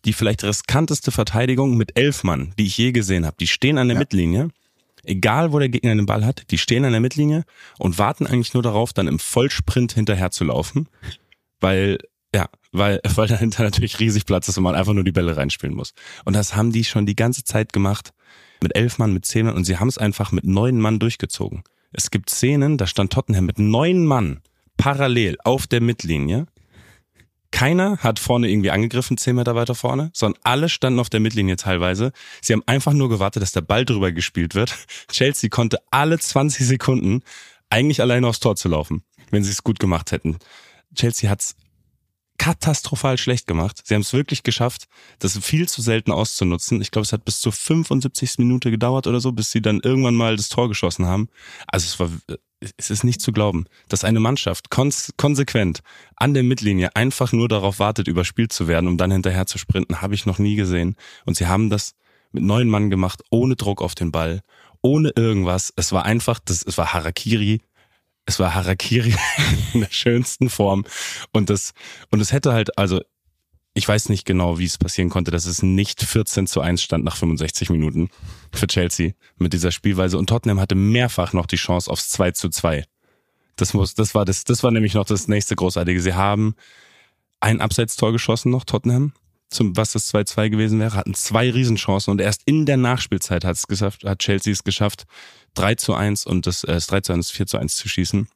[0.00, 3.36] die vielleicht riskanteste Verteidigung mit elf Mann, die ich je gesehen habe.
[3.38, 4.50] Die stehen an der Mittellinie
[5.04, 7.44] egal wo der Gegner den Ball hat, die stehen an der Mittellinie
[7.78, 10.88] und warten eigentlich nur darauf, dann im Vollsprint hinterher zu laufen,
[11.60, 11.98] weil
[12.34, 15.76] ja, weil, weil dahinter natürlich riesig Platz ist und man einfach nur die Bälle reinspielen
[15.76, 15.94] muss.
[16.24, 18.12] Und das haben die schon die ganze Zeit gemacht,
[18.62, 21.64] mit elf Mann, mit zehn Mann und sie haben es einfach mit neun Mann durchgezogen.
[21.92, 24.40] Es gibt Szenen, da stand Tottenham mit neun Mann
[24.76, 26.46] parallel auf der Mittellinie.
[27.52, 31.56] Keiner hat vorne irgendwie angegriffen, zehn Meter weiter vorne, sondern alle standen auf der Mittellinie
[31.56, 32.12] teilweise.
[32.40, 34.74] Sie haben einfach nur gewartet, dass der Ball drüber gespielt wird.
[35.12, 37.22] Chelsea konnte alle 20 Sekunden
[37.70, 40.38] eigentlich alleine aufs Tor zu laufen, wenn sie es gut gemacht hätten.
[40.94, 41.54] Chelsea hat's
[42.38, 43.82] katastrophal schlecht gemacht.
[43.84, 44.88] Sie haben es wirklich geschafft,
[45.20, 46.80] das viel zu selten auszunutzen.
[46.80, 48.38] Ich glaube, es hat bis zur 75.
[48.38, 51.28] Minute gedauert oder so, bis sie dann irgendwann mal das Tor geschossen haben.
[51.68, 52.10] Also es war,
[52.76, 55.80] es ist nicht zu glauben, dass eine Mannschaft kons konsequent
[56.16, 60.00] an der Mittellinie einfach nur darauf wartet, überspielt zu werden, um dann hinterher zu sprinten,
[60.00, 60.96] habe ich noch nie gesehen.
[61.24, 61.94] Und sie haben das
[62.30, 64.40] mit neun Mann gemacht, ohne Druck auf den Ball,
[64.80, 65.72] ohne irgendwas.
[65.76, 67.60] Es war einfach, das, es war Harakiri.
[68.24, 69.14] Es war Harakiri
[69.74, 70.84] in der schönsten Form.
[71.32, 71.72] Und das,
[72.10, 73.00] und es hätte halt, also,
[73.74, 77.04] ich weiß nicht genau, wie es passieren konnte, dass es nicht 14 zu 1 stand
[77.04, 78.10] nach 65 Minuten
[78.52, 80.18] für Chelsea mit dieser Spielweise.
[80.18, 82.84] Und Tottenham hatte mehrfach noch die Chance aufs 2 zu 2.
[83.56, 86.00] Das muss, das war das, das war nämlich noch das nächste Großartige.
[86.00, 86.54] Sie haben
[87.40, 89.12] ein Abseitstor geschossen noch, Tottenham,
[89.48, 93.56] zum, was das 2-2 gewesen wäre, hatten zwei Riesenchancen und erst in der Nachspielzeit hat
[93.56, 95.04] es geschafft, hat Chelsea es geschafft,
[95.54, 98.28] 3 zu 1 und das, äh, das 3 zu 1, 4 zu 1 zu schießen.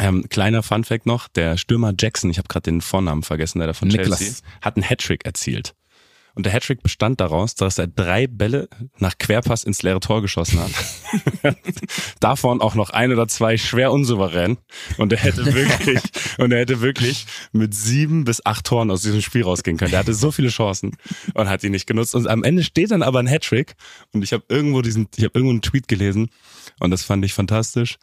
[0.00, 3.72] Ähm, kleiner Funfact noch, der Stürmer Jackson, ich habe gerade den Vornamen vergessen, der da
[3.74, 4.18] von Nicholas.
[4.18, 5.74] Chelsea, hat einen Hattrick erzielt.
[6.34, 10.58] Und der Hattrick bestand daraus, dass er drei Bälle nach Querpass ins leere Tor geschossen
[10.58, 11.54] hat.
[12.20, 14.58] Davon auch noch ein oder zwei schwer unsouverän.
[14.98, 16.00] Und er hätte wirklich,
[16.38, 19.92] und er hätte wirklich mit sieben bis acht Toren aus diesem Spiel rausgehen können.
[19.92, 20.96] Der hatte so viele Chancen
[21.34, 22.16] und hat die nicht genutzt.
[22.16, 23.76] Und am Ende steht dann aber ein Hattrick.
[24.12, 26.30] Und ich habe irgendwo diesen, ich habe irgendwo einen Tweet gelesen
[26.80, 27.96] und das fand ich fantastisch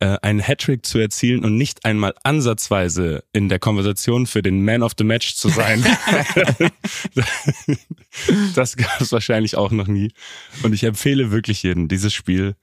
[0.00, 4.82] äh, einen Hattrick zu erzielen und nicht einmal ansatzweise in der Konversation für den Man
[4.82, 5.84] of the Match zu sein.
[8.54, 10.12] das gab es wahrscheinlich auch noch nie.
[10.62, 12.54] Und ich empfehle wirklich jedem, dieses Spiel,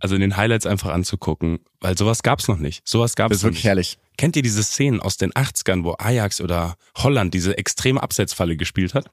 [0.00, 2.86] also in den Highlights einfach anzugucken, weil sowas gab es noch nicht.
[2.86, 3.64] Sowas gab Das ist wirklich nicht.
[3.66, 3.98] herrlich.
[4.16, 8.94] Kennt ihr diese Szenen aus den 80ern, wo Ajax oder Holland diese extreme Absetzfalle gespielt
[8.94, 9.10] hat?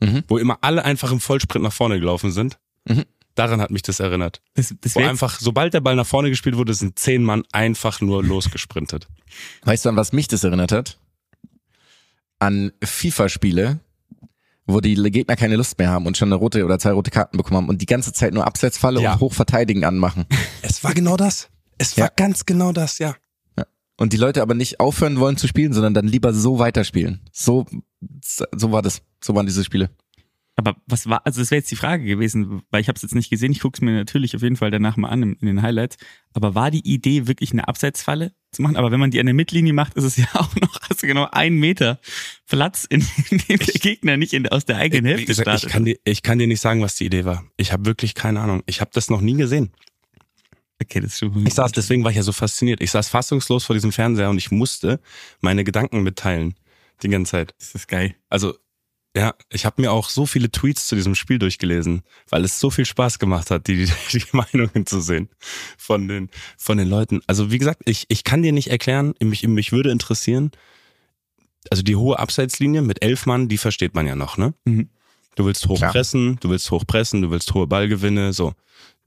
[0.00, 0.24] Mhm.
[0.28, 2.58] Wo immer alle einfach im Vollsprint nach vorne gelaufen sind?
[2.84, 3.04] Mhm.
[3.36, 4.42] Daran hat mich das erinnert.
[4.54, 8.00] Das, das Wo einfach, sobald der Ball nach vorne gespielt wurde, sind zehn Mann einfach
[8.00, 9.06] nur losgesprintet.
[9.62, 10.98] Weißt du, an was mich das erinnert hat?
[12.38, 13.80] An FIFA-Spiele,
[14.66, 17.36] wo die Gegner keine Lust mehr haben und schon eine rote oder zwei rote Karten
[17.36, 19.12] bekommen haben und die ganze Zeit nur Absetzfalle Ja.
[19.14, 20.26] und Hochverteidigen anmachen.
[20.62, 21.48] Es war genau das.
[21.78, 22.12] Es war Ja.
[22.16, 23.14] ganz genau das, ja.
[23.98, 27.20] Und die Leute aber nicht aufhören wollen zu spielen, sondern dann lieber so weiterspielen.
[27.32, 27.64] So,
[28.22, 29.00] so war das.
[29.24, 29.88] So waren diese Spiele.
[30.58, 33.14] Aber was war, also das wäre jetzt die Frage gewesen, weil ich habe es jetzt
[33.14, 35.46] nicht gesehen, ich gucke es mir natürlich auf jeden Fall danach mal an in, in
[35.46, 35.98] den Highlights.
[36.32, 38.76] Aber war die Idee wirklich eine Abseitsfalle zu machen?
[38.76, 41.06] Aber wenn man die an der Mittellinie macht, ist es ja auch noch, hast du
[41.06, 42.00] genau einen Meter
[42.46, 45.66] Platz, in, in dem der Gegner nicht in, aus der eigenen Hälfte gesagt, startet.
[45.66, 47.44] ich, kann dir, ich kann dir nicht sagen, was die Idee war.
[47.58, 48.62] Ich habe wirklich keine Ahnung.
[48.64, 49.72] Ich habe das noch nie gesehen.
[50.80, 52.80] okay, das ist schon Ich saß, deswegen war ich ja so fasziniert.
[52.80, 55.00] Ich saß fassungslos vor diesem Fernseher und ich musste
[55.40, 56.54] meine Gedanken mitteilen.
[57.02, 57.54] Die ganze Zeit.
[57.58, 58.14] Das ist geil.
[58.30, 58.54] Also,
[59.16, 62.68] ja, ich habe mir auch so viele Tweets zu diesem Spiel durchgelesen, weil es so
[62.68, 65.30] viel Spaß gemacht hat, die, die, die Meinungen zu sehen
[65.78, 67.22] von den, von den Leuten.
[67.26, 70.50] Also, wie gesagt, ich, ich kann dir nicht erklären, mich, mich würde interessieren,
[71.70, 74.52] also die hohe Abseitslinie mit elf Mann, die versteht man ja noch, ne?
[74.66, 74.90] Mhm.
[75.34, 78.52] Du willst hochpressen, du willst hochpressen, du willst hohe Ballgewinne, so.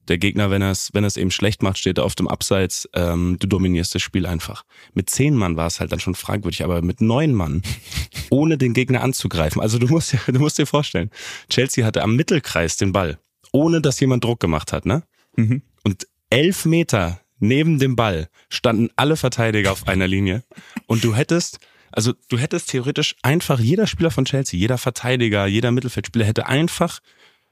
[0.08, 2.28] Der Gegner, wenn er es wenn er es eben schlecht macht, steht er auf dem
[2.28, 4.64] Abseits, ähm, du dominierst das Spiel einfach.
[4.94, 7.62] Mit zehn Mann war es halt dann schon fragwürdig, aber mit neun Mann,
[8.32, 9.62] ohne den Gegner anzugreifen.
[9.62, 11.12] Also du musst, dir- du musst dir vorstellen,
[11.50, 13.20] Chelsea hatte am Mittelkreis den Ball,
[13.52, 15.04] ohne dass jemand Druck gemacht hat, ne?
[15.36, 15.62] Mhm.
[15.84, 20.44] Und elf Meter neben dem Ball standen alle Verteidiger auf einer Linie.
[20.88, 21.60] Und du hättest,
[21.92, 27.00] also du hättest theoretisch einfach jeder Spieler von Chelsea, jeder Verteidiger, jeder Mittelfeldspieler hätte einfach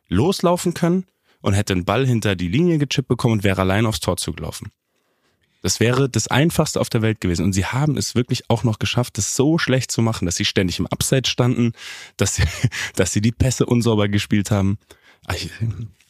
[0.10, 1.06] loslaufen können
[1.42, 4.72] und hätte den Ball hinter die Linie gechippt bekommen und wäre allein aufs Tor zugelaufen.
[5.64, 7.44] Das wäre das einfachste auf der Welt gewesen.
[7.44, 10.46] Und sie haben es wirklich auch noch geschafft, das so schlecht zu machen, dass sie
[10.46, 11.74] ständig im Abseits standen,
[12.16, 12.44] dass sie,
[12.96, 14.78] dass sie die Pässe unsauber gespielt haben.
[15.26, 15.52] Ah, Ich,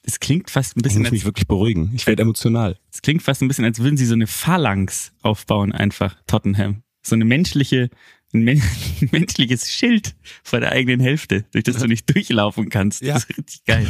[0.04, 1.92] Das klingt fast ein ich bisschen, muss mich als, wirklich beruhigen.
[1.96, 2.78] Ich werde emotional.
[2.92, 6.84] das klingt fast ein bisschen, als würden sie so eine Phalanx aufbauen, einfach, Tottenham.
[7.02, 7.90] So eine menschliche,
[8.40, 8.62] ein, men
[9.02, 13.02] ein menschliches Schild vor der eigenen Hälfte, durch das du nicht durchlaufen kannst.
[13.02, 13.16] Ja.
[13.16, 13.88] Das ist richtig geil.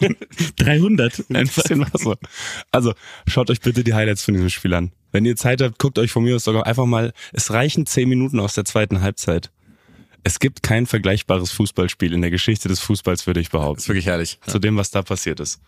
[0.56, 1.62] 300 Ein einfach.
[1.62, 2.16] bisschen was so.
[2.72, 2.94] Also,
[3.26, 4.92] schaut euch bitte die Highlights von diesem Spiel an.
[5.12, 8.08] Wenn ihr Zeit habt, guckt euch von mir aus sogar einfach mal, es reichen zehn
[8.08, 9.50] Minuten aus der zweiten Halbzeit.
[10.24, 13.88] Es gibt kein vergleichbares Fußballspiel in der Geschichte des Fußballs, würde ich Das ist behaupten.
[13.88, 14.38] wirklich herrlich.
[14.46, 15.60] Zu dem, was da passiert ist.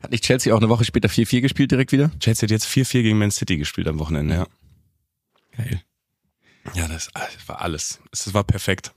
[0.00, 2.10] Hat nicht Chelsea auch eine Woche später 4-4 gespielt direkt wieder?
[2.20, 4.46] Chelsea hat jetzt 4-4 gegen Man City gespielt am Wochenende, ja.
[5.56, 5.82] Geil.
[6.74, 8.00] Ja, das, das war alles.
[8.12, 8.92] Es war perfekt.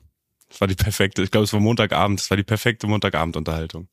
[0.49, 3.87] Es war die perfekte, ich glaube, es war Montagabend, es war die perfekte Montagabendunterhaltung.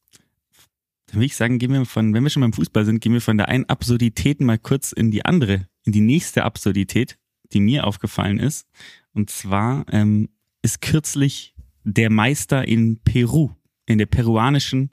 [1.06, 3.20] Dann würde ich sagen, gehen wir von, wenn wir schon beim Fußball sind, gehen wir
[3.20, 7.16] von der einen Absurdität mal kurz in die andere, in die nächste Absurdität,
[7.52, 8.66] die mir aufgefallen ist.
[9.14, 10.28] Und zwar ähm,
[10.62, 13.50] ist kürzlich der Meister in Peru,
[13.86, 14.90] in der peruanischen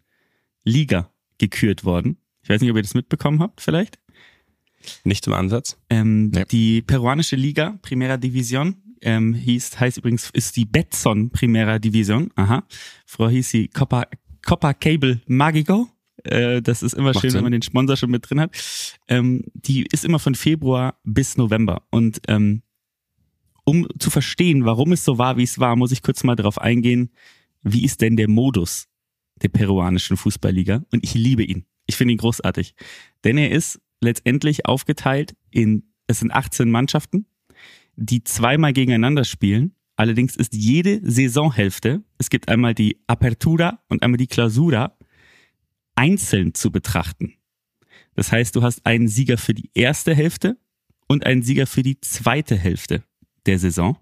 [0.64, 2.18] Liga gekürt worden.
[2.44, 4.00] Ich weiß nicht, ob ihr das mitbekommen habt, vielleicht.
[5.04, 5.78] Nicht im Ansatz.
[5.90, 6.46] Ähm, Nee.
[6.52, 12.30] Die peruanische Liga, Primera División, ähm, hieß, heißt übrigens, ist die Betson Primera División.
[12.36, 12.64] Aha.
[13.06, 14.08] Früher hieß sie Copa,
[14.46, 15.88] Copa Cable Magico.
[16.24, 17.38] Äh, das ist immer Macht schön, Sinn.
[17.40, 18.52] wenn man den Sponsor schon mit drin hat.
[19.08, 21.84] Ähm, die ist immer von Februar bis November.
[21.92, 22.64] Und ähm,
[23.64, 26.60] um zu verstehen, warum es so war, wie es war, muss ich kurz mal darauf
[26.60, 27.12] eingehen,
[27.64, 28.88] wie ist denn der Modus
[29.42, 30.84] der peruanischen Fußballliga?
[30.92, 31.66] Und ich liebe ihn.
[31.88, 32.74] Ich finde ihn großartig.
[33.24, 37.26] Denn er ist letztendlich aufgeteilt in, es sind 18 Mannschaften,
[37.96, 39.76] die zweimal gegeneinander spielen.
[39.96, 44.98] Allerdings ist jede Saisonhälfte, es gibt einmal die Apertura und einmal die Clausura,
[45.96, 47.36] einzeln zu betrachten.
[48.16, 50.58] Das heißt, du hast einen Sieger für die erste Hälfte
[51.08, 53.04] und einen Sieger für die zweite Hälfte
[53.46, 53.98] der Saison.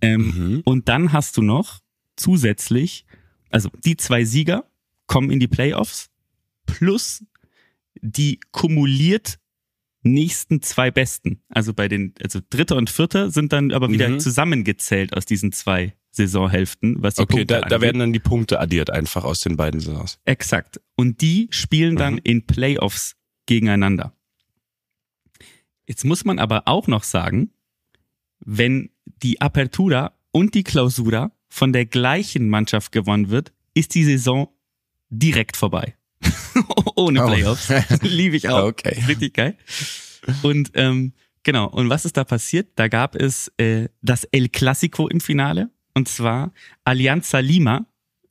[0.00, 0.62] Ähm, Mhm.
[0.64, 1.80] und dann hast du noch
[2.16, 3.04] zusätzlich,
[3.50, 4.70] also die zwei Sieger
[5.06, 6.10] kommen in die Playoffs
[6.66, 7.24] plus
[8.06, 9.38] die kumuliert
[10.02, 14.20] nächsten zwei Besten, also bei den, also Dritter und Vierter sind dann aber wieder Mhm.
[14.20, 18.60] zusammengezählt aus diesen zwei Saisonhälften, was die Okay, Punkte da, da werden dann die Punkte
[18.60, 20.20] addiert einfach aus den beiden Saisons.
[20.26, 20.80] Exakt.
[20.94, 22.20] Und die spielen dann Mhm.
[22.24, 24.14] in Playoffs gegeneinander.
[25.86, 27.50] Jetzt muss man aber auch noch sagen,
[28.40, 28.90] wenn
[29.22, 34.48] die Apertura und die Clausura von der gleichen Mannschaft gewonnen wird, ist die Saison
[35.08, 35.96] direkt vorbei.
[36.96, 37.26] Ohne Oh.
[37.28, 37.68] Playoffs.
[38.02, 38.64] Liebe ich auch.
[38.66, 39.02] Okay.
[39.06, 39.56] Richtig geil.
[40.42, 42.68] Und ähm, genau, und was ist da passiert?
[42.76, 45.70] Da gab es äh, das El Clásico im Finale.
[45.94, 46.52] Und zwar
[46.84, 47.86] Alianza Lima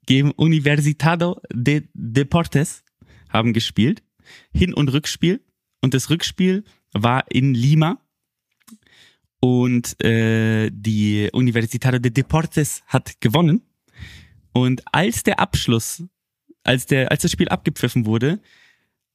[0.06, 2.84] gegen Universitado de Deportes
[3.30, 4.04] haben gespielt.
[4.54, 5.42] Hin- und Rückspiel.
[5.82, 8.00] Und das Rückspiel war in Lima.
[9.40, 13.62] Und äh, die Universitado de Deportes hat gewonnen.
[14.54, 16.04] Und als der Abschluss,
[16.64, 18.40] als, der, als das Spiel abgepfiffen wurde,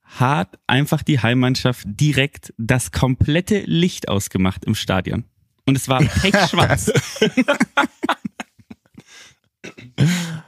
[0.03, 5.25] hat einfach die Heimmannschaft direkt das komplette Licht ausgemacht im Stadion.
[5.67, 6.91] Und es war pechschwarz.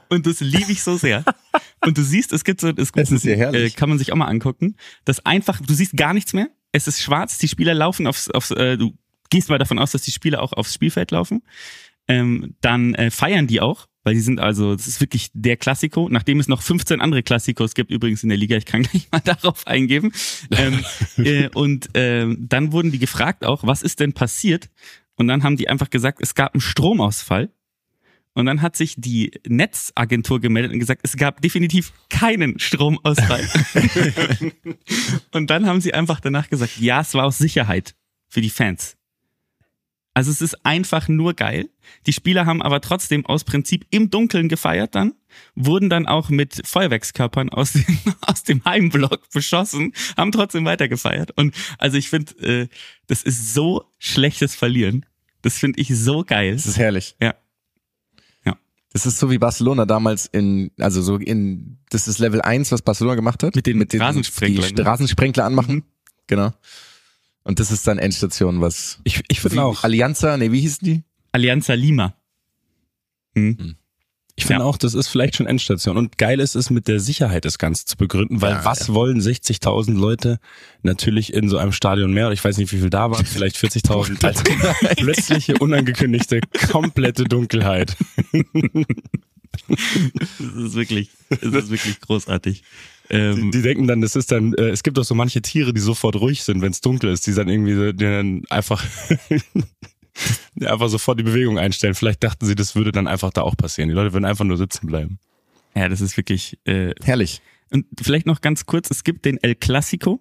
[0.09, 1.23] Und das liebe ich so sehr.
[1.85, 3.73] Und du siehst, es gibt so, es gibt, ist ja herrlich.
[3.73, 6.49] Äh, kann man sich auch mal angucken, dass einfach, du siehst gar nichts mehr.
[6.71, 8.97] Es ist schwarz, die Spieler laufen aufs, aufs äh, du
[9.29, 11.43] gehst mal davon aus, dass die Spieler auch aufs Spielfeld laufen.
[12.11, 16.09] Ähm, dann äh, feiern die auch, weil die sind also, das ist wirklich der Klassiko,
[16.09, 19.21] nachdem es noch 15 andere Klassikos gibt, übrigens in der Liga, ich kann gleich mal
[19.21, 20.11] darauf eingeben.
[20.51, 20.83] Ähm,
[21.17, 24.69] äh, und ähm, dann wurden die gefragt auch, was ist denn passiert?
[25.15, 27.49] Und dann haben die einfach gesagt, es gab einen Stromausfall.
[28.33, 33.47] Und dann hat sich die Netzagentur gemeldet und gesagt, es gab definitiv keinen Stromausfall.
[35.31, 37.95] und dann haben sie einfach danach gesagt, ja, es war aus Sicherheit
[38.29, 38.97] für die Fans.
[40.13, 41.69] Also es ist einfach nur geil.
[42.05, 45.13] Die Spieler haben aber trotzdem aus Prinzip im Dunkeln gefeiert dann,
[45.55, 51.31] wurden dann auch mit Feuerwerkskörpern aus dem, aus dem Heimblock beschossen, haben trotzdem weiter gefeiert.
[51.37, 52.67] Und also ich finde, äh,
[53.07, 55.05] das ist so schlechtes Verlieren.
[55.41, 56.53] Das finde ich so geil.
[56.53, 57.15] Das ist herrlich.
[57.21, 57.33] Ja.
[58.45, 58.57] Ja.
[58.91, 62.81] Das ist so wie Barcelona damals in, also so in, das ist Level 1, was
[62.81, 63.55] Barcelona gemacht hat.
[63.55, 64.85] Mit den Rasensprenklern, Die ne?
[64.85, 65.83] Rasensprenkler anmachen.
[66.27, 66.53] Genau.
[67.43, 68.99] Und das ist dann Endstation, was.
[69.03, 71.03] Ich, ich finde auch, Alianza, nee, wie hießen die?
[71.31, 72.13] Alianza Lima.
[73.35, 73.75] Hm.
[74.35, 74.65] ich finde Ja.
[74.67, 75.97] auch, das ist vielleicht schon Endstation.
[75.97, 79.21] Und geil ist es, mit der Sicherheit das Ganze zu begründen, weil Ja, was wollen
[79.21, 80.39] 60.000 Leute
[80.83, 82.25] natürlich in so einem Stadion mehr?
[82.27, 84.23] Oder ich weiß nicht, wie viel da waren, vielleicht 40.000.
[84.25, 84.43] als
[84.97, 87.95] plötzliche, unangekündigte, komplette Dunkelheit.
[89.67, 92.63] Das ist wirklich, das ist wirklich großartig.
[93.09, 95.81] Ähm, Die denken dann, das ist dann, äh, es gibt auch so manche Tiere, die
[95.81, 98.83] sofort ruhig sind, wenn es dunkel ist, die dann irgendwie so- die dann einfach,
[100.55, 101.95] die einfach sofort die Bewegung einstellen.
[101.95, 103.89] Vielleicht dachten sie, das würde dann einfach da auch passieren.
[103.89, 105.19] Die Leute würden einfach nur sitzen bleiben.
[105.75, 106.57] ja, das ist wirklich.
[106.65, 107.41] Äh, Herrlich.
[107.71, 110.19] und vielleicht noch ganz kurz: Es gibt den El Clásico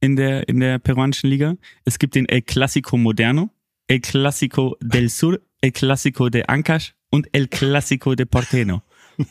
[0.00, 1.56] in der in der peruanischen Liga.
[1.84, 3.50] Es gibt den El Clásico Moderno,
[3.88, 8.82] El Clásico del Sur, El Clásico de Ancash und El Clásico de Porteno.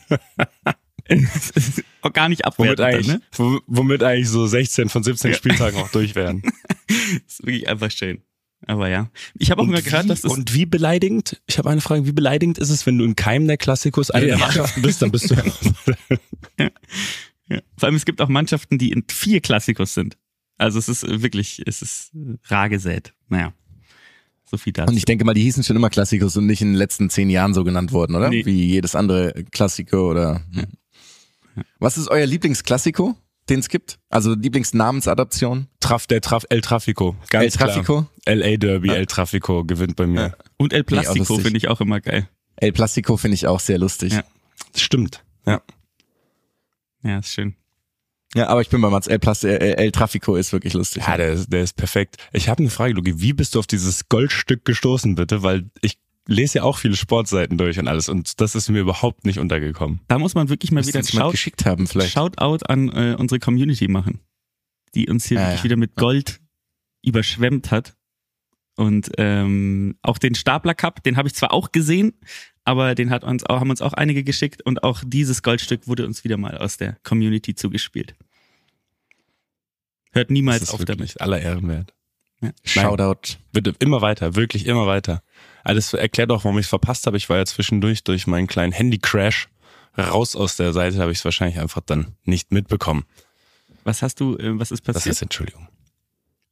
[1.08, 3.22] Ist auch gar nicht Womit abwertend, eigentlich, ne?
[3.32, 5.36] wo- womit eigentlich so 16 von 17 Ja.
[5.36, 6.42] Spieltagen auch durch wären.
[6.42, 6.96] Das
[7.28, 8.22] ist wirklich einfach schön.
[8.66, 9.08] Aber ja.
[9.38, 10.32] Ich habe auch immer gehört, dass das.
[10.32, 13.46] und wie beleidigend, ich habe eine Frage, wie beleidigend ist es, wenn du in keinem
[13.46, 14.40] der Klassikos eine der Ja.
[14.46, 15.34] Mannschaften bist, dann bist du
[16.58, 17.60] ja.
[17.78, 20.16] Vor allem, es gibt auch Mannschaften, die in vier Klassikos sind.
[20.58, 22.10] Also es ist wirklich, es ist
[22.46, 23.12] rar gesät.
[23.28, 23.52] Naja.
[24.48, 24.90] So viel dazu.
[24.90, 27.30] Und ich denke mal, die hießen schon immer Klassikos und nicht in den letzten zehn
[27.30, 28.30] Jahren so genannt worden, oder?
[28.30, 28.46] Nee.
[28.46, 30.42] Wie jedes andere Klassiko oder.
[31.78, 33.16] Was ist euer Lieblingsklassiko,
[33.48, 33.98] den es gibt?
[34.08, 35.68] Also Lieblingsnamensadaption?
[35.80, 37.16] Traf, der Traf, El Trafico.
[37.30, 38.06] Ganz El Trafico?
[38.24, 38.36] Klar.
[38.36, 40.36] LA Derby, El Trafico gewinnt bei mir.
[40.58, 41.42] Und El Nee, Plastico lustig.
[41.42, 42.28] finde ich auch immer geil.
[42.56, 44.12] El Plastico finde ich auch sehr lustig.
[44.12, 44.18] Ja.
[44.18, 44.24] Ja.
[44.72, 45.24] Das stimmt.
[45.46, 45.62] Ja.
[47.02, 47.56] Ja, ist schön.
[48.44, 49.06] Aber ich bin bei Mats.
[49.06, 51.04] El, Plasti El, El Trafico ist wirklich lustig.
[51.06, 52.16] Ja, der ist, der ist perfekt.
[52.32, 53.20] Ich habe eine Frage, Lugi.
[53.20, 55.42] Wie bist du auf dieses Goldstück gestoßen, bitte?
[55.42, 59.24] Weil ich lese ja auch viele Sportseiten durch und alles und das ist mir überhaupt
[59.24, 60.00] nicht untergekommen.
[60.08, 62.12] Da muss man wirklich mal Müsste wieder Shout, geschickt haben vielleicht.
[62.12, 64.20] Shoutout an äh, unsere Community machen,
[64.94, 65.64] die uns hier Ja, wirklich ja.
[65.64, 66.40] wieder mit Gold
[67.02, 67.94] überschwemmt hat.
[68.76, 72.12] Und ähm, auch den Stapler Cup, den habe ich zwar auch gesehen,
[72.64, 76.04] aber den hat uns auch, haben uns auch einige geschickt und auch dieses Goldstück wurde
[76.04, 78.16] uns wieder mal aus der Community zugespielt.
[80.16, 81.20] Hört Das niemals ist auf wirklich damit.
[81.20, 81.92] aller Ehren wert.
[82.64, 83.36] Shoutout.
[83.52, 85.22] Bitte immer weiter, wirklich immer weiter.
[85.64, 87.16] Alles erklärt auch, warum ich es verpasst habe.
[87.16, 89.48] Ich war ja zwischendurch durch meinen kleinen Handy-Crash
[89.98, 93.04] raus aus der Seite, habe ich es wahrscheinlich einfach dann nicht mitbekommen.
[93.84, 95.14] Was hast du, äh, was ist Das passiert?
[95.14, 95.68] ist Entschuldigung.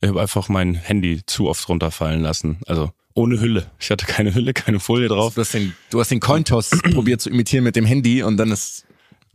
[0.01, 2.59] Ich habe einfach mein Handy zu oft runterfallen lassen.
[2.67, 3.71] Also ohne Hülle.
[3.79, 5.35] Ich hatte keine Hülle, keine Folie drauf.
[5.35, 8.51] Du hast den, du hast den Cointoss probiert zu imitieren mit dem Handy und dann
[8.51, 8.84] ist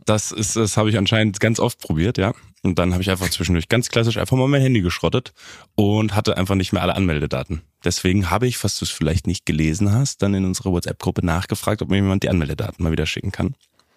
[0.06, 2.32] Das ist, das habe ich anscheinend ganz oft probiert, ja.
[2.62, 5.32] Und dann habe ich einfach zwischendurch ganz klassisch einfach mal mein Handy geschrottet
[5.74, 7.62] und hatte einfach nicht mehr alle Anmeldedaten.
[7.84, 11.80] Deswegen habe ich, was du es vielleicht nicht gelesen hast, dann in unserer WhatsApp-Gruppe nachgefragt,
[11.82, 13.54] ob mir jemand die Anmeldedaten mal wieder schicken kann.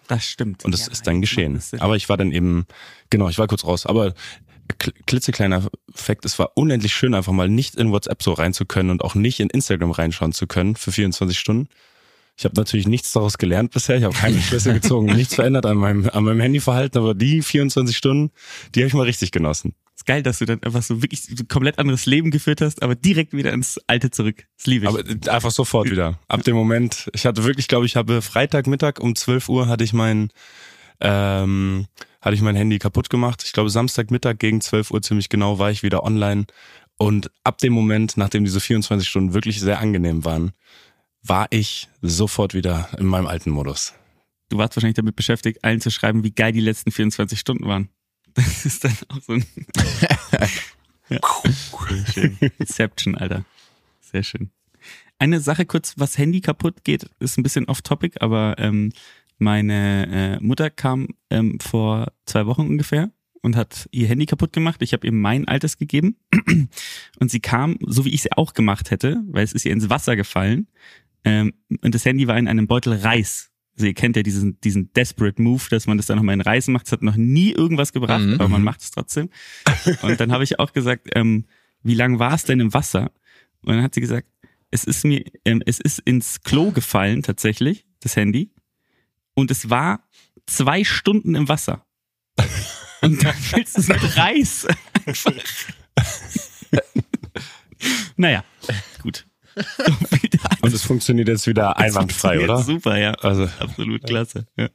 [0.08, 0.64] Das stimmt.
[0.64, 1.62] Und das Ja, ist dann geschehen.
[1.78, 2.66] Aber ich war dann eben,
[3.10, 3.86] genau, ich war kurz raus.
[3.86, 4.14] Aber
[4.78, 8.66] kl- klitzekleiner Fakt, es war unendlich schön, einfach mal nicht in WhatsApp so rein zu
[8.66, 11.68] können und auch nicht in Instagram reinschauen zu können für 24 Stunden.
[12.36, 13.96] Ich habe natürlich nichts daraus gelernt bisher.
[13.96, 17.96] Ich habe keine Schlüsse gezogen, nichts verändert an meinem, an meinem Handyverhalten, aber die 24
[17.96, 18.32] Stunden,
[18.74, 19.74] die habe ich mal richtig genossen.
[19.94, 22.96] ist geil, dass du dann einfach so wirklich ein komplett anderes Leben geführt hast, aber
[22.96, 24.46] direkt wieder ins Alte zurück.
[24.56, 24.88] Das liebe ich.
[24.88, 26.18] Aber äh, einfach sofort wieder.
[26.26, 29.92] Ab dem Moment, ich hatte wirklich, glaube ich, habe Freitagmittag um 12 Uhr hatte ich
[29.92, 30.30] mein,
[31.00, 31.86] ähm,
[32.20, 33.44] hatte ich mein Handy kaputt gemacht.
[33.44, 36.46] Ich glaube, Samstagmittag gegen 12 Uhr ziemlich genau war ich wieder online.
[36.96, 40.52] Und ab dem Moment, nachdem diese 24 Stunden wirklich sehr angenehm waren,
[41.26, 43.94] war ich sofort wieder in meinem alten Modus.
[44.50, 47.88] du warst wahrscheinlich damit beschäftigt, allen zu schreiben, wie geil die letzten 24 Stunden waren.
[48.34, 49.44] Das ist dann auch so ein
[51.08, 51.20] ja.
[52.58, 53.44] Inception, Alter.
[54.00, 54.50] Sehr schön.
[55.20, 58.92] Eine Sache kurz, was Handy kaputt geht, ist ein bisschen off-topic, aber ähm,
[59.38, 64.82] meine äh, Mutter kam ähm, vor zwei Wochen ungefähr und hat ihr Handy kaputt gemacht.
[64.82, 66.16] Ich habe ihr mein altes gegeben
[67.20, 69.90] und sie kam, so wie ich sie auch gemacht hätte, weil es ist ihr ins
[69.90, 70.66] Wasser gefallen
[71.24, 73.50] ähm, und das Handy war in einem Beutel Reis.
[73.76, 76.68] Also ihr kennt ja diesen, diesen Desperate Move, dass man das dann nochmal in Reis
[76.68, 76.86] macht.
[76.86, 78.34] Das hat noch nie irgendwas gebracht, Mhm.
[78.34, 79.30] aber man macht es trotzdem.
[80.02, 81.46] Und dann habe ich auch gesagt, ähm,
[81.82, 83.10] wie lang war es denn im Wasser?
[83.62, 84.28] Und dann hat sie gesagt,
[84.70, 88.52] es ist mir, ähm, es ist ins Klo gefallen tatsächlich, das Handy.
[89.34, 90.06] Und es war
[90.46, 91.84] zwei Stunden im Wasser.
[93.02, 94.66] Und dann willst du es mit Reis
[95.06, 95.32] einfach.
[98.16, 98.44] naja,
[99.02, 99.26] gut.
[99.56, 100.30] So viel.
[100.64, 102.58] Und es funktioniert jetzt wieder einwandfrei, oder?
[102.62, 103.12] Super, ja.
[103.14, 104.46] Also, Absolut klasse.
[104.56, 104.68] Ja.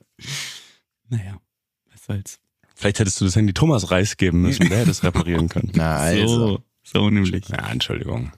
[1.09, 1.39] Naja,
[1.91, 2.39] was soll's.
[2.75, 5.71] vielleicht hättest du das Handy Thomas Reis geben müssen, der hätte es reparieren können.
[5.75, 6.27] Na, also.
[6.27, 7.47] So, so nämlich.
[7.49, 8.31] Ja, Entschuldigung.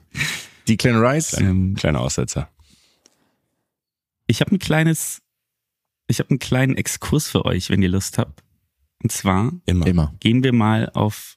[0.68, 1.34] Declan Rice.
[1.40, 2.48] Ähm, Kleiner Aussetzer.
[4.26, 5.20] ich habe ein kleines,
[6.06, 8.42] ich habe einen kleinen Exkurs für euch, wenn ihr Lust habt.
[9.02, 9.86] Und zwar Immer.
[9.86, 10.14] Immer.
[10.20, 11.36] gehen wir mal auf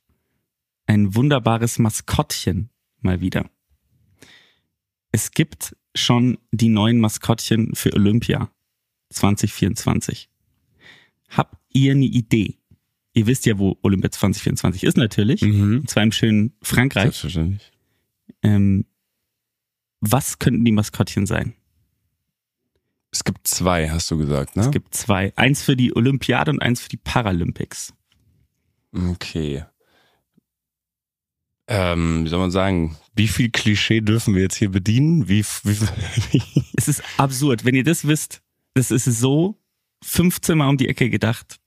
[0.85, 2.69] ein wunderbares Maskottchen
[3.01, 3.49] mal wieder.
[5.11, 8.51] Es gibt schon die neuen Maskottchen für Olympia
[9.09, 10.29] 2024.
[11.29, 12.57] Habt ihr eine Idee?
[13.13, 15.41] Ihr wisst ja, wo Olympia 2024 ist natürlich.
[15.41, 15.79] Mhm.
[15.79, 17.03] Und zwar im schönen Frankreich.
[17.03, 17.71] Selbstverständlich.
[18.43, 18.85] Ähm,
[20.01, 21.55] was könnten die Maskottchen sein?
[23.11, 24.63] Es gibt zwei, hast du gesagt, ne?
[24.63, 25.31] Es gibt zwei.
[25.37, 27.93] Eins für die Olympiade und eins für die Paralympics.
[28.91, 29.63] Okay.
[31.67, 35.27] Ähm, wie soll man sagen, wie viel Klischee dürfen wir jetzt hier bedienen?
[35.27, 35.79] Wie, wie,
[36.31, 36.41] wie
[36.75, 37.65] Es ist absurd.
[37.65, 38.41] Wenn ihr das wisst,
[38.75, 39.57] das ist so
[40.03, 41.57] 15 Mal um die Ecke gedacht.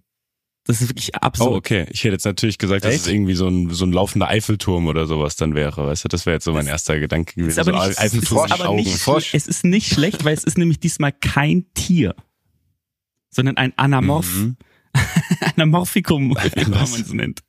[0.65, 1.51] Das ist wirklich absurd.
[1.51, 1.87] Oh, okay.
[1.91, 3.07] Ich hätte jetzt natürlich gesagt, dass Echt?
[3.07, 5.87] es irgendwie so ein, so ein laufender Eiffelturm oder sowas dann wäre.
[5.87, 7.59] Weißt du, das wäre jetzt so mein erster Gedanke gewesen.
[7.61, 9.33] Aber so nicht, Eiffelturm ist aber nicht, Frosch.
[9.35, 12.15] es ist nicht schlecht, weil es ist nämlich diesmal kein Tier,
[13.31, 14.57] sondern ein Anamorph, Mhm.
[15.57, 17.41] Anamorphikum, wie man es nennt.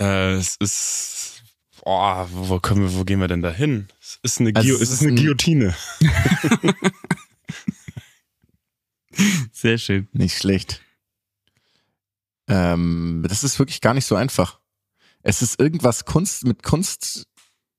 [0.00, 1.42] Äh, es ist,
[1.84, 3.88] oh, wo, können wir, wo gehen wir denn da hin?
[4.00, 5.74] Es ist eine, Also Gio, es ist eine ein- Guillotine.
[9.52, 10.08] Sehr schön.
[10.12, 10.82] Nicht schlecht.
[12.48, 14.60] Ähm, das ist wirklich gar nicht so einfach.
[15.22, 17.26] Es ist irgendwas Kunst mit Kunst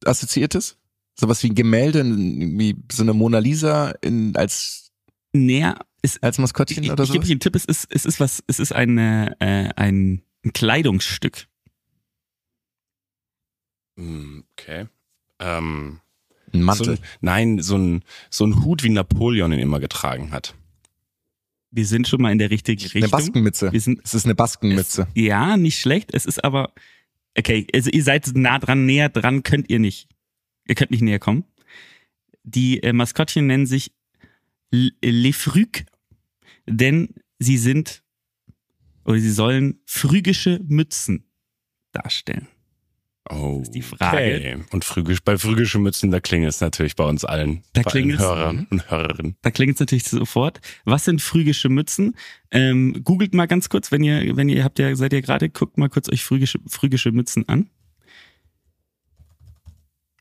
[0.06, 0.78] assoziiertes.
[1.20, 4.92] Sowas wie ein Gemälde, wie so eine Mona Lisa in, als,
[5.34, 7.14] Näher, es, als Maskottchen ich, oder ich so.
[7.14, 10.54] gebe euch einen Tipp, es ist, es ist was, es ist eine, äh, ein, ein
[10.54, 11.48] Kleidungsstück.
[13.98, 14.88] Hm, Okay.
[15.40, 16.00] Ähm,
[16.54, 16.90] Ein so Mantel.
[16.94, 20.56] ein, nein, so ein, so ein Hut, wie Napoleon ihn immer getragen hat.
[21.70, 23.04] Wir sind schon mal in der richtigen Richtung.
[23.04, 23.72] eine Baskenmütze.
[23.72, 25.08] Wir sind Es ist eine Baskenmütze.
[25.14, 26.14] Ja, nicht schlecht.
[26.14, 26.74] Es ist aber,
[27.38, 30.08] okay, also ihr seid nah dran, näher dran könnt ihr nicht.
[30.68, 31.44] Ihr könnt nicht näher kommen.
[32.44, 33.92] Die äh, Maskottchen nennen sich
[34.72, 35.86] L- Les Phryg,
[36.66, 38.02] denn sie sind,
[39.06, 41.30] oder sie sollen phrygische Mützen
[41.92, 42.48] darstellen.
[43.30, 44.18] Oh, ist die Frage.
[44.18, 44.58] Okay.
[44.72, 47.64] Und phrygisch, bei phrygischen Mützen, da klingelt es natürlich bei uns allen.
[47.74, 48.22] Da klingelt's.
[48.22, 49.36] Hörern und Hörerinnen.
[49.42, 50.62] Da klingt es natürlich sofort.
[50.86, 52.16] Was sind phrygische Mützen?
[52.52, 55.78] Ähm, googelt mal ganz kurz, wenn ihr, wenn ihr habt ja, seid ihr gerade, guckt
[55.78, 57.70] mal kurz euch phrygische, phrygische Mützen an.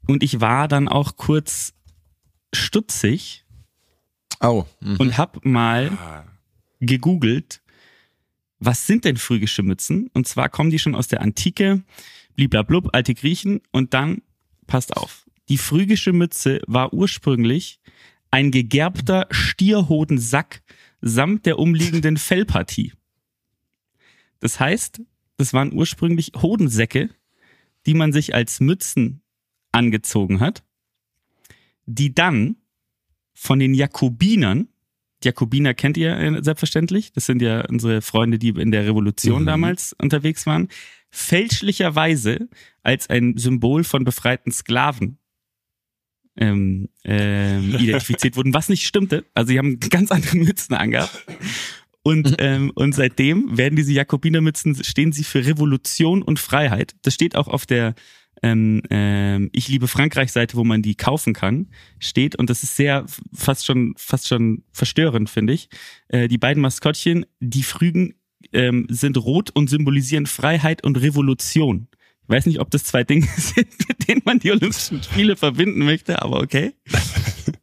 [0.07, 1.72] Und ich war dann auch kurz
[2.54, 3.44] stutzig
[4.40, 4.64] Oh.
[4.80, 4.96] Mhm.
[4.96, 6.24] und hab mal Ah,
[6.80, 7.62] gegoogelt,
[8.59, 10.11] was sind denn phrygische Mützen?
[10.12, 11.82] Und zwar kommen die schon aus der Antike,
[12.37, 14.22] bliblablub, alte Griechen und dann,
[14.66, 17.80] passt auf, die phrygische Mütze war ursprünglich
[18.30, 20.62] ein gegerbter Stierhodensack
[21.01, 22.93] samt der umliegenden Fellpartie.
[24.41, 25.01] Das heißt,
[25.37, 27.11] das waren ursprünglich Hodensäcke,
[27.87, 29.22] die man sich als Mützen
[29.72, 30.64] angezogen hat,
[31.87, 32.57] die dann
[33.34, 34.68] von den Jakobinern,
[35.22, 39.43] die Jakobiner kennt ihr äh, selbstverständlich, das sind ja unsere Freunde, die in der Revolution
[39.43, 39.47] Mhm.
[39.47, 40.68] damals unterwegs waren,
[41.17, 42.49] fälschlicherweise
[42.83, 45.19] als ein Symbol von befreiten Sklaven
[46.37, 49.25] ähm, ähm, identifiziert wurden, was nicht stimmte.
[49.33, 51.25] Also sie haben ganz andere Mützen angehabt.
[52.03, 56.95] Und, ähm, und seitdem werden diese Jakobinermützen, stehen sie für Revolution und Freiheit.
[57.03, 57.95] Das steht auch auf der
[58.43, 62.37] ähm, ähm, Ich liebe Frankreich Seite, wo man die kaufen kann, steht.
[62.37, 65.71] Und das ist sehr, fast schon, fast schon verstörend, finde ich.
[66.09, 68.14] Äh, die beiden Maskottchen, die Frügen,
[68.57, 71.88] ähm, sind rot und symbolisieren Freiheit und Revolution.
[72.22, 75.84] Ich weiß nicht, ob das zwei Dinge sind, mit denen man die Olympischen Spiele verbinden
[75.84, 76.74] möchte, aber okay.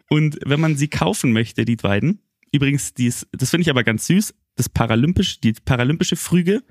[0.09, 2.19] Und wenn man sie kaufen möchte, die beiden,
[2.51, 6.63] übrigens, dies, das finde ich aber ganz süß, das Paralympisch, die paralympische Früge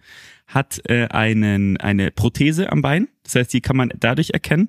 [0.47, 4.69] hat äh, einen, eine Prothese am Bein, das heißt, die kann man dadurch erkennen.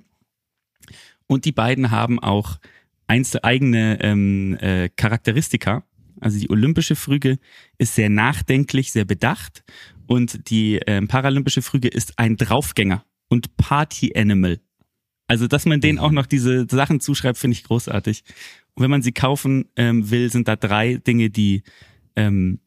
[1.27, 2.59] Und die beiden haben auch
[3.07, 5.83] einzelne eigene ähm, äh, Charakteristika.
[6.23, 7.37] Also die olympische Früge
[7.77, 9.63] ist sehr nachdenklich, sehr bedacht
[10.07, 14.59] und die ähm, paralympische Früge ist ein Draufgänger und Party Animal.
[15.27, 18.23] Also, dass man denen auch noch diese Sachen zuschreibt, finde ich großartig.
[18.75, 21.63] Und wenn man sie kaufen ähm, will, sind da drei Dinge, die
[22.15, 22.59] ähm,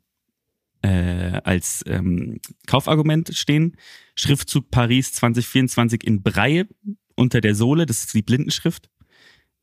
[0.82, 3.76] äh, als ähm, Kaufargument stehen.
[4.14, 6.66] Schriftzug Paris 2024 in Breie
[7.14, 8.88] unter der Sohle, das ist die Blindenschrift.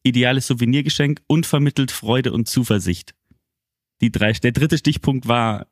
[0.04, 3.16] Ideales Souvenirgeschenk und vermittelt Freude und Zuversicht.
[4.04, 5.66] Die drei, der dritte Stichpunkt war,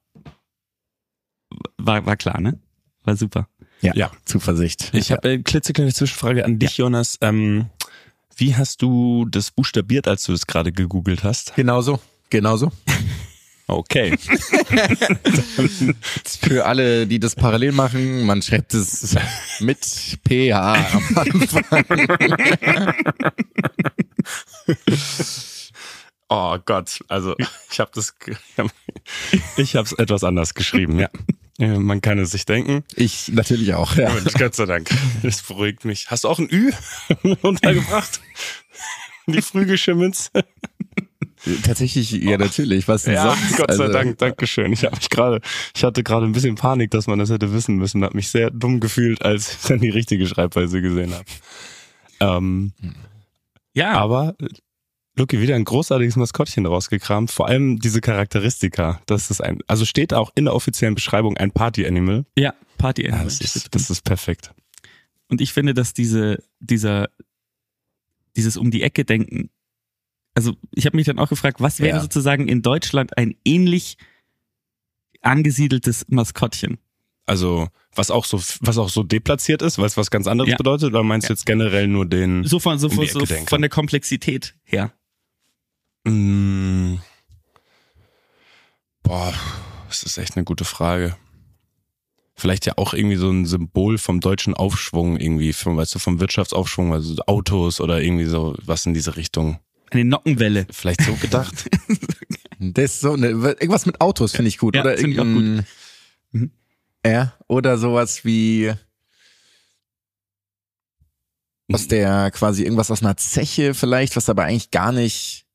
[1.77, 2.57] war, war klar, ne?
[3.03, 3.49] War super.
[3.81, 4.09] Ja, Ja.
[4.23, 4.89] Zuversicht.
[4.93, 7.17] Ich habe eine klitzekleine Zwischenfrage an dich, Jonas.
[7.19, 7.65] Ähm,
[8.37, 11.53] wie hast du das buchstabiert, als du es gerade gegoogelt hast?
[11.57, 12.71] Genauso, genauso.
[13.67, 14.15] Okay.
[16.41, 19.13] Für alle, die das parallel machen, man schreibt es
[19.59, 21.85] mit PH am Anfang.
[26.33, 27.35] Oh Gott, also
[27.69, 28.15] ich habe das,
[29.57, 30.97] ich habe es etwas anders geschrieben.
[30.97, 31.09] Ja,
[31.59, 32.85] Äh, man kann es sich denken.
[32.95, 34.13] Ich natürlich auch, ja.
[34.13, 34.89] Mensch, Gott sei Dank,
[35.23, 36.09] das beruhigt mich.
[36.09, 36.71] Hast du auch ein Ü
[37.41, 38.21] untergebracht?
[39.27, 40.29] Die frügische Münze.
[41.63, 42.87] Tatsächlich, ja natürlich.
[42.87, 43.57] Was denn Ja, sonst?
[43.57, 44.71] Gott sei Also, Dank, Dankeschön.
[44.71, 45.41] Ich habe mich gerade,
[45.75, 48.03] ich hatte gerade ein bisschen Panik, dass man das hätte wissen müssen.
[48.05, 51.25] Hab mich sehr dumm gefühlt, als ich dann die richtige Schreibweise gesehen habe.
[52.21, 52.71] Ähm,
[53.73, 54.35] Ja, aber
[55.21, 57.29] Lucky wieder ein großartiges Maskottchen rausgekramt.
[57.31, 59.01] Vor allem diese Charakteristika.
[59.05, 62.25] Das ist ein, also steht auch in der offiziellen Beschreibung ein Party Animal.
[62.37, 63.25] ja, Party Ja, Animal.
[63.25, 64.51] das ist, das ist perfekt.
[65.29, 67.09] Und ich finde, dass diese, dieser,
[68.35, 69.49] dieses um die Ecke denken,
[70.33, 72.01] also ich habe mich dann auch gefragt, was wäre Ja.
[72.01, 73.97] sozusagen in Deutschland ein ähnlich
[75.21, 76.79] angesiedeltes Maskottchen?
[77.25, 80.57] Also was auch so, was auch so deplatziert ist, weil es was ganz anderes Ja.
[80.57, 80.89] bedeutet.
[80.89, 82.43] Oder meinst du jetzt generell nur den?
[82.45, 84.91] So von, so, Um so von der Komplexität her.
[86.03, 86.95] Mm,
[89.03, 89.33] boah,
[89.87, 91.15] das ist echt eine gute Frage.
[92.35, 96.19] Vielleicht ja auch irgendwie so ein Symbol vom deutschen Aufschwung irgendwie, vom, weißt du, vom
[96.19, 99.59] Wirtschaftsaufschwung, also so Autos oder irgendwie so was in diese Richtung.
[99.91, 100.65] Eine Nockenwelle.
[100.71, 101.69] Vielleicht so gedacht.
[102.63, 104.75] Das ist so eine, irgendwas mit Autos finde ich gut.
[104.75, 105.65] Ja, oder finde ich auch irgendein-
[106.31, 106.51] Mhm.
[107.03, 108.71] Ja, oder sowas wie
[111.73, 115.47] aus der quasi irgendwas aus einer Zeche vielleicht, was aber eigentlich gar nicht.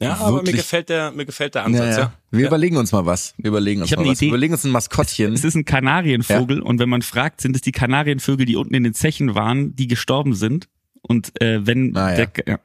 [0.00, 2.02] Ja, aber mir gefällt der, mir gefällt der Ja, Ansatz, ja.
[2.02, 2.12] ja.
[2.30, 2.46] Wir Ja.
[2.48, 3.34] überlegen uns mal was.
[3.38, 4.20] Wir überlegen uns Ich hab mal eine was.
[4.20, 4.30] Wir Idee.
[4.30, 5.32] überlegen uns ein Maskottchen.
[5.32, 8.84] Es ist ein Kanarienvogel und wenn man fragt, sind es die Kanarienvögel, die unten in
[8.84, 10.68] den Zechen waren, die gestorben sind?
[11.02, 12.26] Und äh, wenn Ah, ja.
[12.26, 12.60] der, ja.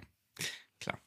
[0.80, 0.98] Klar.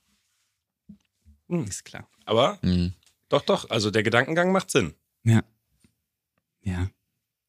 [1.49, 2.09] Hm, Ist klar.
[2.25, 2.93] Aber Mhm.
[3.29, 4.95] doch, doch, also der Gedankengang macht Sinn.
[5.25, 5.43] Ja.
[6.63, 6.89] Ja.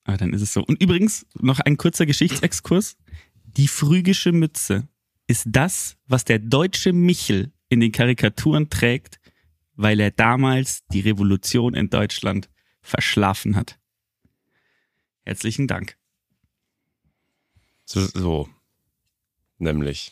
[0.03, 0.61] Aber dann ist es so.
[0.63, 2.97] Und übrigens, noch ein kurzer Geschichtsexkurs.
[3.45, 4.87] Die phrygische Mütze
[5.27, 9.19] ist das, was der deutsche Michel in den Karikaturen trägt,
[9.75, 12.49] weil er damals die Revolution in Deutschland
[12.81, 13.79] verschlafen hat.
[15.23, 15.97] Herzlichen Dank.
[17.85, 18.49] So, so.
[19.57, 20.11] Nämlich.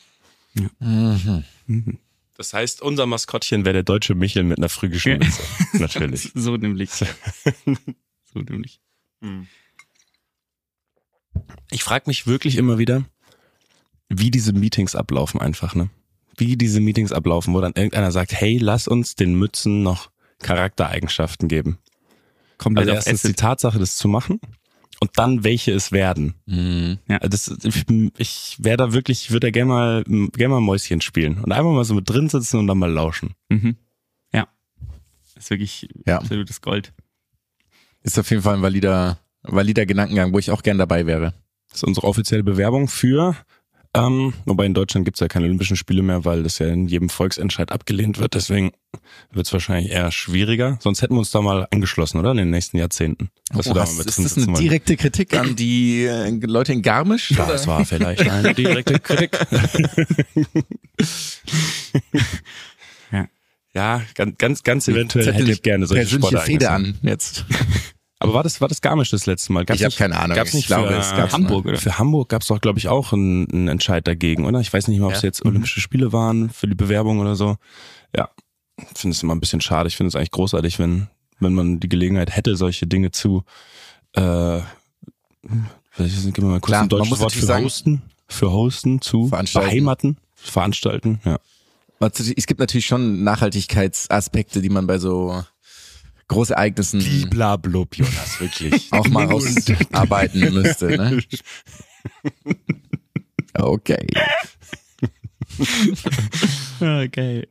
[0.54, 1.44] Mhm.
[1.68, 2.00] Mhm.
[2.36, 5.18] Das heißt, unser Maskottchen wäre der deutsche Michel mit einer frühischen Ja.
[5.20, 5.44] Mütze.
[5.78, 6.32] Natürlich.
[6.34, 6.90] So nämlich.
[6.92, 7.06] So
[8.40, 8.82] nämlich.
[11.72, 13.06] Ich frage mich wirklich immer wieder,
[14.10, 15.90] wie diese Meetings ablaufen einfach, ne?
[16.38, 20.10] Wie diese Meetings ablaufen, wo dann irgendeiner sagt, hey, lass uns den Mützen noch
[20.42, 21.78] Charaktereigenschaften geben.
[22.58, 23.34] Kommt Also erstens die.
[23.34, 24.40] Tatsache, das zu machen
[25.00, 26.36] und dann welche es werden.
[26.46, 27.00] Mhm.
[27.22, 27.86] Das, ich,
[28.18, 31.72] ich wäre da wirklich, ich würde da gerne mal, gerne mal Mäuschen spielen und einfach
[31.72, 33.34] mal so mit drin sitzen und dann mal lauschen.
[33.50, 33.76] Mhm.
[34.34, 34.48] Ja.
[35.36, 36.18] ist wirklich Ja.
[36.20, 36.94] absolutes Gold.
[38.02, 41.34] Ist auf jeden Fall ein valider, valider Gedankengang, wo ich auch gern dabei wäre.
[41.70, 43.36] Das ist unsere offizielle Bewerbung für,
[43.96, 47.10] ähm, wobei in Deutschland gibt's ja keine Olympischen Spiele mehr, weil das ja in jedem
[47.10, 48.34] Volksentscheid abgelehnt wird.
[48.34, 48.72] Deswegen
[49.32, 50.78] wird's wahrscheinlich eher schwieriger.
[50.82, 52.32] Sonst hätten wir uns da mal angeschlossen, oder?
[52.32, 53.30] In den nächsten Jahrzehnten.
[53.52, 54.56] Wir Oh, da hast, mal mit ist das eine wollen.
[54.58, 57.32] direkte Kritik an die äh, Leute in Garmisch?
[57.32, 57.54] Ja, oder?
[57.54, 59.38] das war vielleicht eine direkte Kritik.
[63.12, 63.28] Ja.
[63.76, 66.70] Ja, ganz, ganz, ganz eventuell hätte ich gerne solche Sportereignisse.
[66.70, 67.46] an jetzt.
[68.24, 69.66] Aber war das, war das Garmisch das letzte Mal?
[69.66, 70.36] Gab's Ich hab nicht- keine Ahnung.
[70.36, 71.78] Gab's Ich nicht glaube, für es gab's Hamburg, oder?
[71.78, 74.60] Für Hamburg gab's doch, glaube ich, auch einen, einen Entscheid dagegen, oder?
[74.62, 75.28] Ich weiß nicht mal, ob es Ja.
[75.28, 77.58] jetzt Olympische Spiele waren für die Bewerbung oder so.
[78.16, 78.30] Ja,
[78.78, 79.88] ich finde es immer ein bisschen schade.
[79.88, 81.08] Ich finde es eigentlich großartig, wenn,
[81.40, 83.44] wenn man die Gelegenheit hätte, solche Dinge zu,
[84.14, 84.60] äh,
[85.92, 88.52] vielleicht geben wir mal kurz Klar, ein man deutsches muss Wort für sagen- hosten, für
[88.52, 89.70] hosten, zu Veranstalten.
[89.70, 91.38] beheimaten, veranstalten, ja.
[92.00, 95.44] Also, Es gibt natürlich schon Nachhaltigkeitsaspekte, die man bei so
[96.34, 98.88] Großereignissen Bliblablub, Jonas, wirklich.
[98.92, 100.98] auch mal rausarbeiten müsste.
[100.98, 101.24] Ne?
[103.54, 104.08] Okay.
[106.80, 107.48] Okay.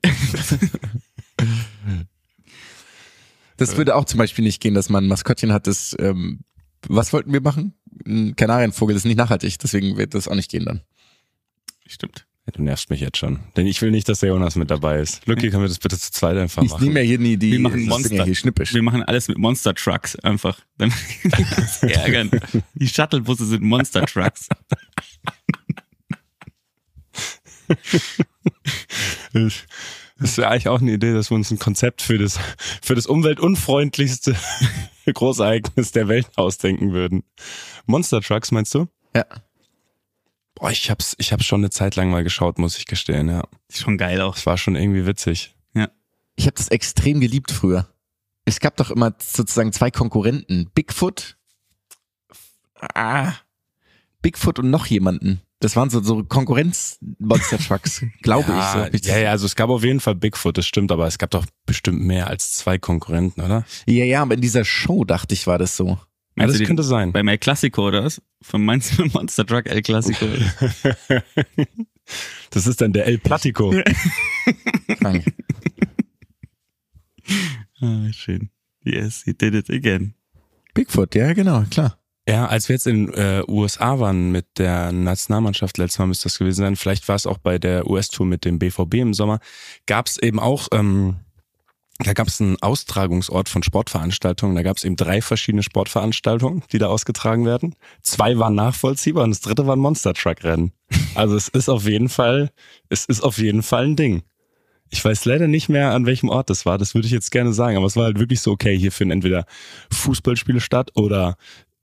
[3.57, 6.41] Das würde auch zum Beispiel nicht gehen, dass man ein Maskottchen hat, das, ähm,
[6.89, 7.74] was wollten wir machen?
[8.05, 10.80] Ein Kanarienvogel das ist nicht nachhaltig, deswegen wird das auch nicht gehen dann.
[11.87, 12.26] Stimmt.
[12.51, 13.38] Du nervst mich jetzt schon.
[13.57, 15.24] Denn ich will nicht, dass der Jonas mit dabei ist.
[15.26, 16.84] Lucky, können wir das bitte zu zweit einfach Ich machen?
[16.84, 18.24] nehme ja hier nie die Wir machen Monster.
[18.24, 18.74] Hier schnippisch.
[18.74, 20.59] Wir machen alles mit Monster Trucks einfach.
[20.78, 22.30] Uns ärgern.
[22.74, 24.49] Die Shuttlebusse sind Monster Trucks.
[29.32, 32.38] Das ist ja eigentlich auch eine Idee, dass wir uns ein Konzept für das,
[32.82, 34.36] für das umweltunfreundlichste
[35.12, 37.22] Großereignis der Welt ausdenken würden.
[37.86, 38.88] Monster Trucks, meinst du?
[39.16, 39.24] Ja.
[40.55, 43.43] Boah, ich hab's, ich hab's schon eine Zeit lang mal geschaut, muss ich gestehen, ja.
[43.69, 44.37] Ist schon geil auch.
[44.37, 45.55] Es war schon irgendwie witzig.
[46.35, 47.89] Ich habe das extrem geliebt früher.
[48.47, 50.71] Es gab doch immer sozusagen zwei Konkurrenten.
[50.75, 51.37] Bigfoot.
[52.95, 53.35] Ah.
[54.23, 55.43] Bigfoot und noch jemanden.
[55.61, 58.55] Das waren so, so Konkurrenz-Monster-Trucks, glaube ich.
[58.65, 58.81] So.
[58.81, 61.07] Hab ich das- ja, ja, also es gab auf jeden Fall Bigfoot, das stimmt, aber
[61.07, 63.65] es gab doch bestimmt mehr als zwei Konkurrenten, oder?
[63.87, 65.99] ja, ja, aber in dieser Show dachte ich, war das so.
[66.37, 67.12] Ja, das den- könnte sein.
[67.12, 68.22] Beim El Clasico oder was?
[68.41, 70.26] Von du Monster Truck El Clasico?
[72.51, 73.72] Das ist dann der El Platico.
[77.80, 78.51] Ah, schön.
[78.85, 80.14] Yes, he did it again.
[80.74, 81.99] Bigfoot, ja, genau, klar.
[82.28, 86.39] Ja, als wir jetzt in äh, USA waren mit der Nationalmannschaft, letztes Mal müsste das
[86.39, 89.41] gewesen sein, vielleicht war es auch bei der US-Tour mit dem BVB im Sommer,
[89.87, 91.16] gab es eben auch, ähm,
[92.07, 96.79] da gab es einen Austragungsort von Sportveranstaltungen, da gab es eben drei verschiedene Sportveranstaltungen, die
[96.79, 97.75] da ausgetragen werden.
[98.03, 100.73] Zwei waren nachvollziehbar und das dritte war ein Monster-Truck-Rennen.
[101.15, 102.51] Also es ist auf jeden Fall,
[102.89, 104.23] es ist auf jeden Fall ein Ding.
[104.91, 106.77] Ich weiß leider nicht mehr, an welchem Ort das war.
[106.77, 107.79] Das würde ich jetzt gerne sagen.
[107.79, 109.47] Aber es war halt wirklich so, okay, hier finden entweder
[109.91, 111.37] Fußballspiele statt oder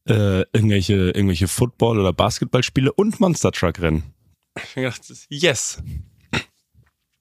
[0.08, 4.04] äh, irgendwelche, irgendwelche Football- oder Basketballspiele und Monster Truck Rennen.
[4.64, 5.82] Ich gedacht, yes.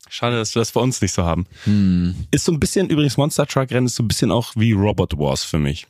[0.09, 1.47] Schade, dass wir das bei uns nicht so haben.
[1.65, 2.15] Hm.
[2.31, 5.19] Ist so ein bisschen, übrigens Monster Truck Rennen ist so ein bisschen auch wie Robot
[5.19, 5.87] Wars für mich.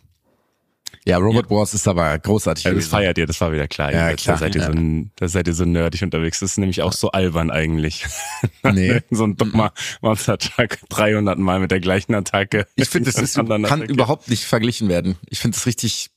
[1.04, 2.64] Ja, Robot Wars ist aber großartig.
[2.64, 2.90] Ja, das gewesen.
[2.90, 3.92] feiert ihr, das war wieder klar.
[3.92, 4.66] Ja, klar, Da seid ihr, ja.
[4.66, 6.40] so, ein, da seid ihr so nerdig unterwegs.
[6.40, 8.04] Das ist nämlich auch so albern eigentlich.
[8.62, 9.00] Nee.
[9.10, 12.66] so ein dummer Monster Truck 300 Mal mit der gleichen Attacke.
[12.76, 13.90] Ich finde, das ist, kann attackiert.
[13.90, 15.16] überhaupt nicht verglichen werden.
[15.28, 16.10] Ich finde es richtig,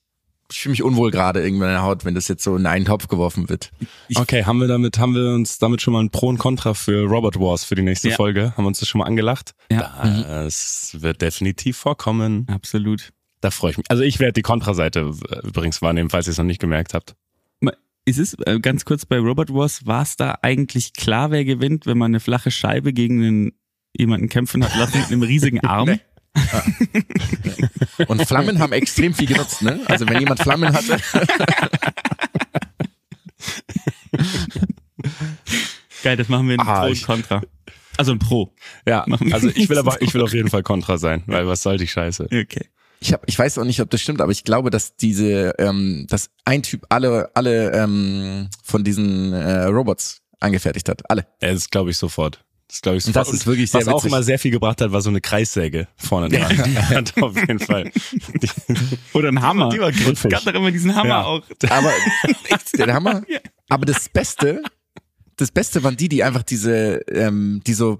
[0.52, 2.86] ich fühle mich unwohl gerade irgendwann in der Haut, wenn das jetzt so in einen
[2.86, 3.72] Topf geworfen wird.
[4.16, 7.04] Okay, haben wir damit, haben wir uns damit schon mal ein Pro und Contra für
[7.06, 8.16] Robot Wars für die nächste Ja.
[8.16, 8.54] Folge?
[8.56, 9.54] Haben wir uns das schon mal angelacht?
[9.72, 10.02] Ja.
[10.28, 12.47] Das wird definitiv vorkommen.
[12.49, 13.12] Absolut.
[13.39, 13.86] Da freue ich mich.
[13.89, 17.16] Also ich werde die Kontraseite äh, übrigens wahrnehmen, falls ihr es noch nicht gemerkt habt.
[18.04, 21.86] Ist es, äh, ganz kurz bei Robot Wars, war es da eigentlich klar, wer gewinnt,
[21.86, 23.52] wenn man eine flache Scheibe gegen einen,
[23.95, 25.99] jemanden kämpfen hat lassen mit einem riesigen Arm?
[28.07, 29.82] Und Flammen haben extrem viel genutzt, ne?
[29.86, 30.97] Also wenn jemand Flammen hatte,
[36.03, 37.41] Geil, das machen wir in Ah, Pro und Contra.
[37.97, 38.53] Also ein Pro.
[38.88, 41.77] Ja, also ich will aber, ich will auf jeden Fall Kontra sein, weil was soll
[41.77, 42.25] die Scheiße?
[42.25, 42.69] Okay.
[42.99, 46.07] ich hab, ich weiß auch nicht, ob das stimmt, aber ich glaube, dass diese, ähm,
[46.09, 51.27] dass ein Typ alle, alle ähm, von diesen äh, Robots angefertigt hat, alle.
[51.39, 52.43] Das glaube ich sofort.
[52.72, 54.11] Das glaube ich Und das ist wirklich sehr Was auch witzig.
[54.11, 56.49] immer sehr viel gebracht hat, war so eine Kreissäge vorne dran.
[56.65, 57.91] Die hat auf jeden Fall.
[58.41, 58.49] Die,
[59.13, 59.67] Oder ein Hammer.
[59.69, 60.32] Die war es griffig.
[60.32, 61.24] gab doch immer diesen Hammer Ja.
[61.26, 61.41] auch.
[61.69, 61.91] Aber
[62.78, 63.24] der Hammer.
[63.67, 64.63] Aber das Beste,
[65.36, 67.99] das Beste waren die, die einfach diese, ähm, die so,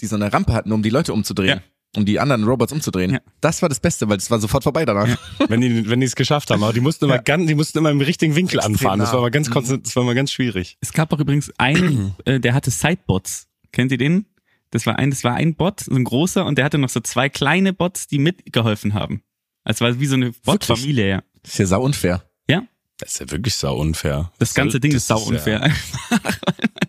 [0.00, 1.60] die so eine Rampe hatten, um die Leute umzudrehen.
[1.96, 3.10] Um die anderen Robots umzudrehen.
[3.14, 3.20] Ja.
[3.40, 5.08] Das war das Beste, weil es war sofort vorbei danach.
[5.48, 7.90] wenn die, wenn die es geschafft haben, aber die mussten immer ganz, die mussten immer
[7.90, 9.00] im richtigen Winkel Extrem anfahren.
[9.00, 10.76] Das war mal ganz, das war mal ganz schwierig.
[10.80, 13.48] Es gab auch übrigens einen, äh, der hatte Sidebots.
[13.72, 14.26] Kennt ihr den?
[14.70, 17.00] Das war ein, das war ein Bot, so ein großer, und der hatte noch so
[17.00, 19.22] zwei kleine Bots, die mitgeholfen haben.
[19.64, 21.22] Also war wie so eine Bot-Familie, ja.
[21.42, 22.24] Das ist ja sau unfair.
[22.48, 22.62] Ja,
[22.98, 24.32] Das ist ja wirklich sau unfair.
[24.38, 25.60] das ganze Ding das ist sau unfair.
[25.60, 25.72] Man-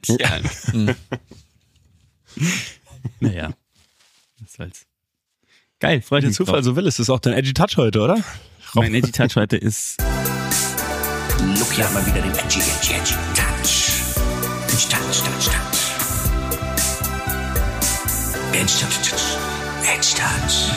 [0.20, 0.40] ja.
[3.20, 3.54] naja.
[4.40, 4.86] Was soll's.
[5.80, 6.66] Geil, freut Der Zufall drauf.
[6.66, 8.24] so will, es ist auch dein Edgy Touch heute, oder?
[8.74, 13.92] Mein Edgy Touch heute ist Luki hat mal wieder den Edgy, Edgy, Edgy Touch.
[14.68, 15.77] Edgy Touch, Touch, Touch.
[18.60, 19.38] Edgy Touch.
[19.84, 20.72] Edgy Touch.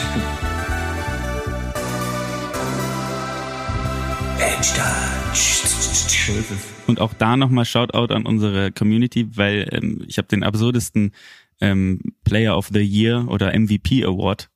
[4.39, 6.57] Edgy Touch.
[6.85, 11.11] Und auch da nochmal Shoutout an unsere Community, weil ähm, ich habe den absurdesten
[11.59, 14.51] ähm, Player of the Year oder MVP Award.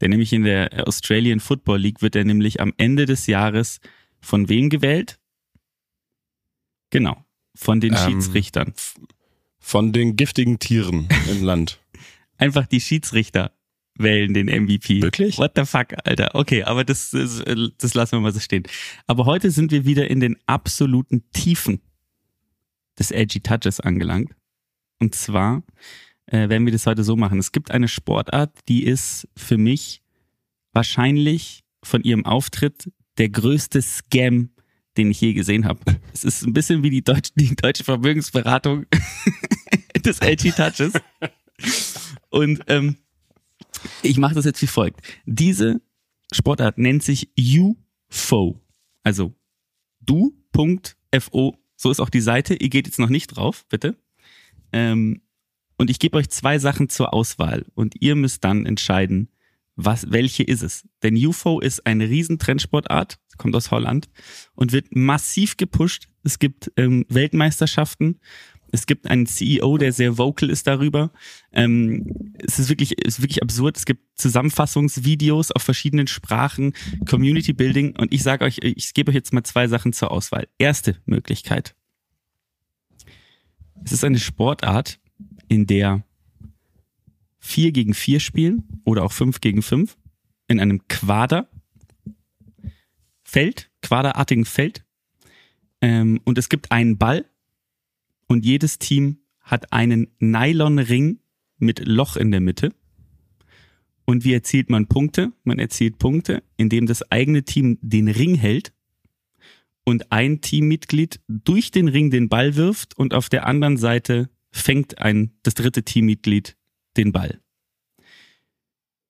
[0.00, 3.80] Der nämlich in der Australian Football League wird er nämlich am Ende des Jahres
[4.18, 5.18] von wem gewählt?
[6.88, 7.22] Genau,
[7.54, 8.72] von den Ähm, Schiedsrichtern.
[9.58, 11.78] Von den giftigen Tieren im Land.
[12.40, 13.52] Einfach die Schiedsrichter
[13.98, 15.02] wählen den MVP.
[15.02, 15.36] Wirklich?
[15.36, 16.34] What the fuck, Alter.
[16.34, 17.42] Okay, aber das, das,
[17.76, 18.62] das lassen wir mal so stehen.
[19.06, 21.82] Aber heute sind wir wieder in den absoluten Tiefen
[22.98, 24.34] des Edgy Touches angelangt.
[25.00, 25.62] Und zwar
[26.26, 27.38] äh, werden wir das heute so machen.
[27.38, 30.02] Es gibt eine Sportart, die ist für mich
[30.72, 34.48] wahrscheinlich von ihrem Auftritt der größte Scam,
[34.96, 35.80] den ich je gesehen habe.
[36.14, 38.86] Es ist ein bisschen wie die deutsche, die deutsche Vermögensberatung
[40.04, 40.94] des Edgy Touches.
[42.30, 42.96] Und ähm,
[44.02, 45.00] ich mache das jetzt wie folgt.
[45.26, 45.80] Diese
[46.32, 48.60] Sportart nennt sich UFO.
[49.02, 49.34] Also
[50.00, 51.56] du.fo.
[51.76, 52.54] So ist auch die Seite.
[52.54, 53.96] Ihr geht jetzt noch nicht drauf, bitte.
[54.72, 55.22] Ähm,
[55.78, 57.64] und ich gebe euch zwei Sachen zur Auswahl.
[57.74, 59.30] Und ihr müsst dann entscheiden,
[59.76, 60.86] was, welche ist es.
[61.02, 64.10] Denn UFO ist eine riesen Trendsportart, kommt aus Holland
[64.54, 66.08] und wird massiv gepusht.
[66.22, 68.20] Es gibt ähm, Weltmeisterschaften.
[68.72, 71.10] Es gibt einen CEO, der sehr vocal ist darüber.
[71.52, 73.76] Ähm, es ist wirklich, ist wirklich absurd.
[73.76, 76.74] Es gibt Zusammenfassungsvideos auf verschiedenen Sprachen,
[77.08, 77.96] Community Building.
[77.96, 80.48] Und ich sage euch, ich gebe euch jetzt mal zwei Sachen zur Auswahl.
[80.58, 81.74] Erste Möglichkeit.
[83.84, 85.00] Es ist eine Sportart,
[85.48, 86.04] in der
[87.38, 89.96] vier gegen vier spielen oder auch fünf gegen fünf
[90.46, 91.48] in einem Quader
[93.22, 94.84] Feld, quaderartigen Feld.
[95.80, 97.29] Ähm, und es gibt einen Ball
[98.30, 101.18] und jedes Team hat einen Nylonring
[101.58, 102.72] mit Loch in der Mitte.
[104.04, 105.32] Und wie erzielt man Punkte?
[105.42, 108.72] Man erzielt Punkte, indem das eigene Team den Ring hält
[109.84, 114.98] und ein Teammitglied durch den Ring den Ball wirft und auf der anderen Seite fängt
[114.98, 116.56] ein, das dritte Teammitglied
[116.96, 117.40] den Ball.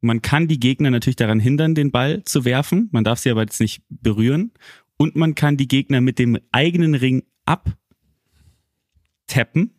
[0.00, 2.88] Man kann die Gegner natürlich daran hindern, den Ball zu werfen.
[2.90, 4.52] Man darf sie aber jetzt nicht berühren.
[4.96, 7.24] Und man kann die Gegner mit dem eigenen Ring
[9.30, 9.70] abtappen.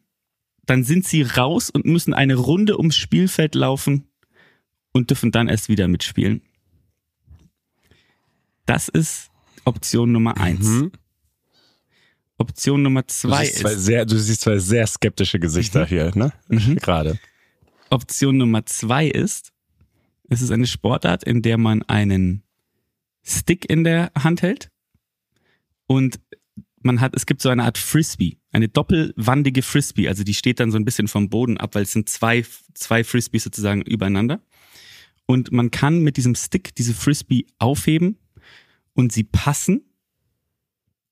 [0.65, 4.07] Dann sind sie raus und müssen eine Runde ums Spielfeld laufen
[4.93, 6.41] und dürfen dann erst wieder mitspielen.
[8.65, 9.31] Das ist
[9.65, 10.65] Option Nummer eins.
[10.65, 10.91] Mhm.
[12.37, 16.11] Option Nummer Du zwei siehst, zwei ist, sehr, du siehst zwei sehr skeptische Gesichter hier,
[16.15, 16.31] ne?
[16.47, 16.77] Mhm.
[16.77, 17.19] Gerade.
[17.89, 19.51] Option Nummer zwei ist,
[20.29, 22.43] es ist eine Sportart, in der man einen
[23.23, 24.71] Stick in der Hand hält
[25.87, 26.19] und
[26.83, 30.71] man hat, es gibt so eine Art Frisbee, eine doppelwandige Frisbee, also die steht dann
[30.71, 34.41] so ein bisschen vom Boden ab, weil es sind zwei, zwei Frisbees sozusagen übereinander.
[35.25, 38.17] Und man kann mit diesem Stick diese Frisbee aufheben
[38.93, 39.81] und sie passen.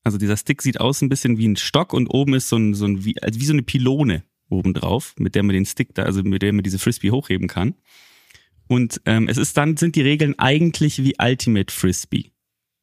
[0.04, 2.74] Also dieser Stick sieht aus ein bisschen wie ein Stock und oben ist so ein,
[2.74, 5.94] so ein wie, also wie so eine Pylone oben drauf, mit der man den Stick
[5.94, 7.76] da, also mit der man diese Frisbee hochheben kann.
[8.68, 12.32] Und ähm, es ist dann, sind die Regeln eigentlich wie Ultimate Frisbee.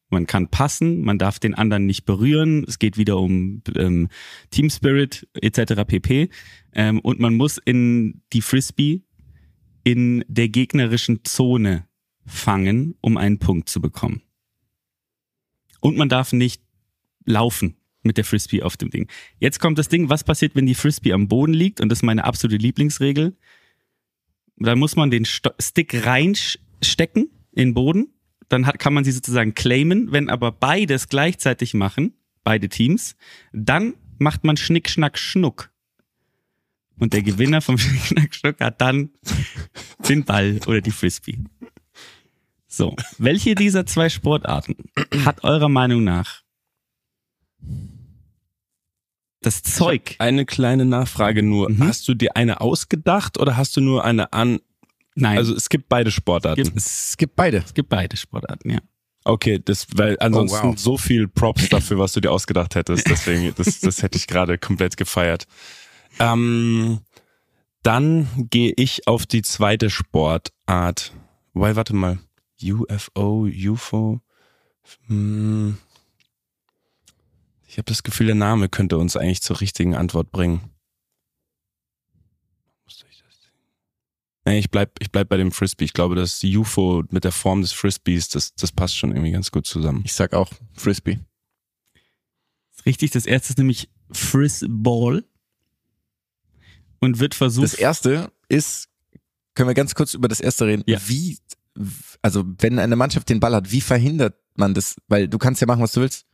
[0.09, 4.07] Man kann passen, man darf den anderen nicht berühren, es geht wieder um ähm,
[4.51, 5.83] Team Spirit etc.
[5.85, 6.29] pp.
[6.73, 9.01] Ähm, und man muss in die Frisbee
[9.83, 11.87] in der gegnerischen Zone
[12.25, 14.21] fangen, um einen Punkt zu bekommen.
[15.79, 16.61] Und man darf nicht
[17.25, 19.07] laufen mit der Frisbee auf dem Ding.
[19.39, 21.81] Jetzt kommt das Ding, was passiert, wenn die Frisbee am Boden liegt?
[21.81, 23.35] Und das ist meine absolute Lieblingsregel.
[24.57, 28.13] Da muss man den Sto Stick reinstecken in den Boden.
[28.49, 30.11] Dann hat, kann man sie sozusagen claimen.
[30.11, 33.15] Wenn aber beides gleichzeitig machen, beide Teams,
[33.51, 35.71] dann macht man Schnick, Schnack, Schnuck.
[36.99, 39.09] Und der Gewinner vom Schnick, Schnack, Schnuck hat dann
[40.07, 41.39] den Ball oder die Frisbee.
[42.67, 44.75] So, welche dieser zwei Sportarten
[45.25, 46.43] hat eurer Meinung nach
[49.41, 50.15] das Zeug?
[50.19, 51.69] Eine kleine Nachfrage nur.
[51.69, 51.87] Mhm.
[51.87, 54.59] Hast du dir eine ausgedacht oder hast du nur eine an?
[55.19, 56.63] Nein, Also es gibt beide Sportarten.
[56.63, 57.57] Gibt- Es gibt beide.
[57.57, 58.79] es gibt beide Sportarten, ja.
[59.25, 60.79] Okay, das, weil ansonsten Oh, wow.
[60.79, 63.09] so viel Props dafür, was du dir ausgedacht hättest.
[63.09, 65.47] Deswegen, das, das hätte ich gerade komplett gefeiert.
[66.19, 66.99] Ähm,
[67.83, 71.11] Dann gehe ich auf die zweite Sportart.
[71.53, 72.19] Wobei, warte mal.
[72.63, 74.21] UFO, UFO.
[75.07, 75.77] Hm.
[77.67, 80.61] Ich habe das Gefühl, der Name könnte uns eigentlich zur richtigen Antwort bringen.
[84.47, 85.83] Nee, ich bleib, ich bleib bei dem Frisbee.
[85.83, 89.51] Ich glaube, das UFO mit der Form des Frisbees, das, das passt schon irgendwie ganz
[89.51, 90.03] gut zusammen.
[90.05, 91.19] Ich sag auch Frisbee.
[92.73, 95.25] Ist richtig, das erste ist nämlich Frisball
[96.99, 97.65] und wird versucht.
[97.65, 98.87] Das erste ist,
[99.53, 100.83] können wir ganz kurz über das erste reden.
[100.87, 100.97] Ja.
[101.07, 101.37] Wie,
[102.21, 104.95] also wenn eine Mannschaft den Ball hat, wie verhindert man das?
[105.09, 106.25] Weil du kannst ja machen, was du willst.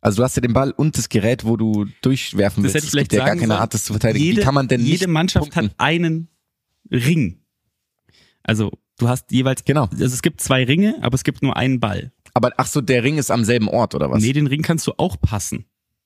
[0.00, 2.74] Also du hast ja den Ball und das Gerät, wo du durchwerfen Das willst.
[2.74, 3.60] hätte ich vielleicht es gibt ja gar keine sollen.
[3.60, 4.24] Art, das zu verteidigen.
[4.24, 5.70] jede, wie kann man denn jede nicht Mannschaft punkten?
[5.70, 6.26] hat einen
[6.90, 7.43] Ring.
[8.44, 9.88] Also du hast jeweils, Genau.
[9.90, 12.12] also es gibt zwei Ringe, aber es gibt nur einen Ball.
[12.34, 14.22] Aber ach so, der Ring ist am selben Ort oder was?
[14.22, 15.64] Nee, den Ring kannst du auch passen.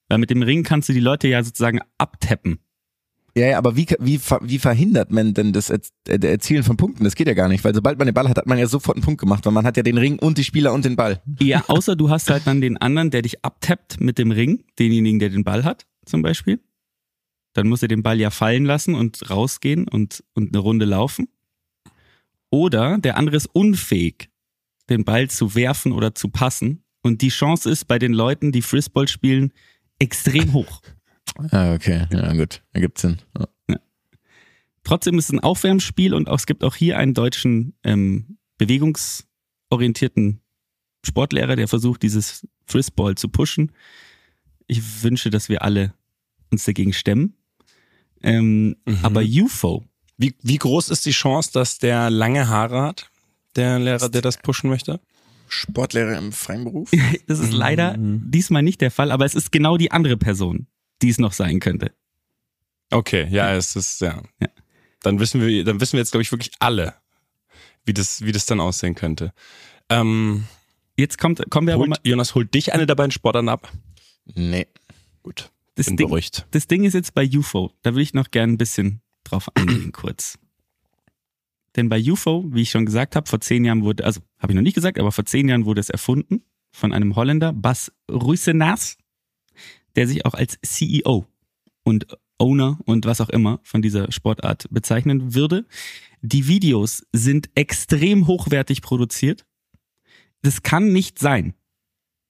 [0.08, 2.58] Weil mit dem Ring kannst du die Leute ja sozusagen abtappen.
[3.34, 5.78] Ja, ja, aber wie, wie, wie verhindert man denn das äh,
[6.08, 7.04] Erzielen von Punkten?
[7.04, 8.96] Das geht ja gar nicht, weil sobald man den Ball hat, hat man ja sofort
[8.96, 11.22] einen Punkt gemacht, weil man hat ja den Ring und die Spieler und den Ball.
[11.40, 15.18] Ja, außer du hast halt dann den anderen, der dich abtappt mit dem Ring, denjenigen,
[15.18, 16.60] der den Ball hat, zum Beispiel.
[17.52, 21.28] Dann muss er den Ball ja fallen lassen und rausgehen und, und eine Runde laufen.
[22.50, 24.30] Oder der andere ist unfähig,
[24.88, 26.82] den Ball zu werfen oder zu passen.
[27.02, 29.52] Und die Chance ist bei den Leuten, die Frisball spielen,
[29.98, 30.80] extrem hoch.
[31.52, 33.18] Ah, okay, ja gut, ergibt Sinn.
[33.68, 33.76] Ja.
[34.82, 40.40] Trotzdem ist es ein Aufwärmspiel und auch, es gibt auch hier einen deutschen ähm, bewegungsorientierten
[41.04, 43.72] Sportlehrer, der versucht, dieses Frisball zu pushen.
[44.66, 45.94] Ich wünsche, dass wir alle
[46.50, 47.34] uns dagegen stemmen.
[48.22, 49.84] Ähm, Aber UFO,
[50.18, 53.10] Wie, wie groß ist die Chance, dass der lange Haare hat?
[53.56, 55.00] Der Lehrer, der das pushen möchte?
[55.48, 56.90] Sportlehrer im freien Beruf?
[57.26, 60.66] das ist leider diesmal nicht der Fall, aber es ist genau die andere Person,
[61.00, 61.92] die es noch sein könnte.
[62.90, 64.22] Okay, ja, es ist, ja.
[64.40, 64.48] Ja.
[65.02, 66.94] Dann wissen wir, dann wissen wir jetzt, glaube ich, wirklich alle,
[67.84, 69.32] wie das, wie das dann aussehen könnte.
[69.88, 70.44] Ähm,
[70.98, 71.96] Jetzt kommt, kommen wir aber mal.
[71.96, 73.70] holt, Jonas, holt dich eine der beiden Sportarten ab?
[74.34, 74.66] Nee.
[75.22, 75.52] Gut.
[75.76, 76.44] Das bin Ding, beruhigt.
[76.50, 77.72] das Ding ist jetzt bei UFO.
[77.82, 79.00] Da will ich noch gern ein bisschen
[79.30, 80.38] drauf eingehen kurz.
[81.76, 84.56] Denn bei UFO, wie ich schon gesagt habe, vor zehn Jahren wurde, also habe ich
[84.56, 88.96] noch nicht gesagt, aber vor zehn Jahren wurde es erfunden von einem Holländer, Bas Ruisenas,
[89.96, 91.26] der sich auch als CEO
[91.84, 92.06] und
[92.38, 95.66] Owner und was auch immer von dieser Sportart bezeichnen würde.
[96.20, 99.44] Die Videos sind extrem hochwertig produziert.
[100.42, 101.54] Das kann nicht sein,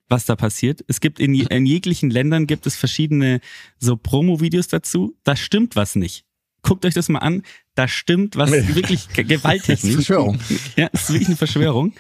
[0.09, 0.85] was da passiert.
[0.89, 3.41] Es gibt in, in jeglichen Ländern gibt es verschiedene
[3.79, 5.17] so Promo-Videos dazu.
[5.25, 6.25] Da stimmt was nicht.
[6.63, 7.43] Guckt euch das mal an.
[7.75, 9.81] Da stimmt was wirklich ge- gewaltig.
[9.81, 10.39] Verschwörung.
[10.77, 11.93] Ja, ist wirklich eine Verschwörung.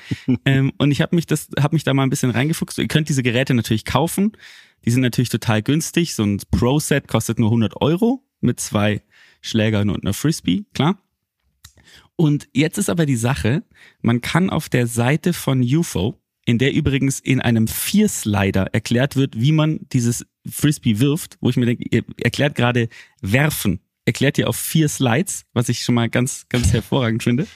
[0.44, 2.78] ähm, und ich habe mich das, habe mich da mal ein bisschen reingefuchst.
[2.78, 4.32] Ihr könnt diese Geräte natürlich kaufen.
[4.84, 6.14] Die sind natürlich total günstig.
[6.14, 9.02] So ein Pro-Set kostet nur 100 Euro mit zwei
[9.40, 10.98] Schlägern und einer Frisbee, klar.
[12.16, 13.62] Und jetzt ist aber die Sache,
[14.02, 19.40] man kann auf der Seite von UFO, in der übrigens in einem Vier-Slider erklärt wird,
[19.40, 22.88] wie man dieses Frisbee wirft, wo ich mir denke, ihr erklärt gerade
[23.20, 27.46] werfen, erklärt ihr auf vier Slides, was ich schon mal ganz, ganz hervorragend finde.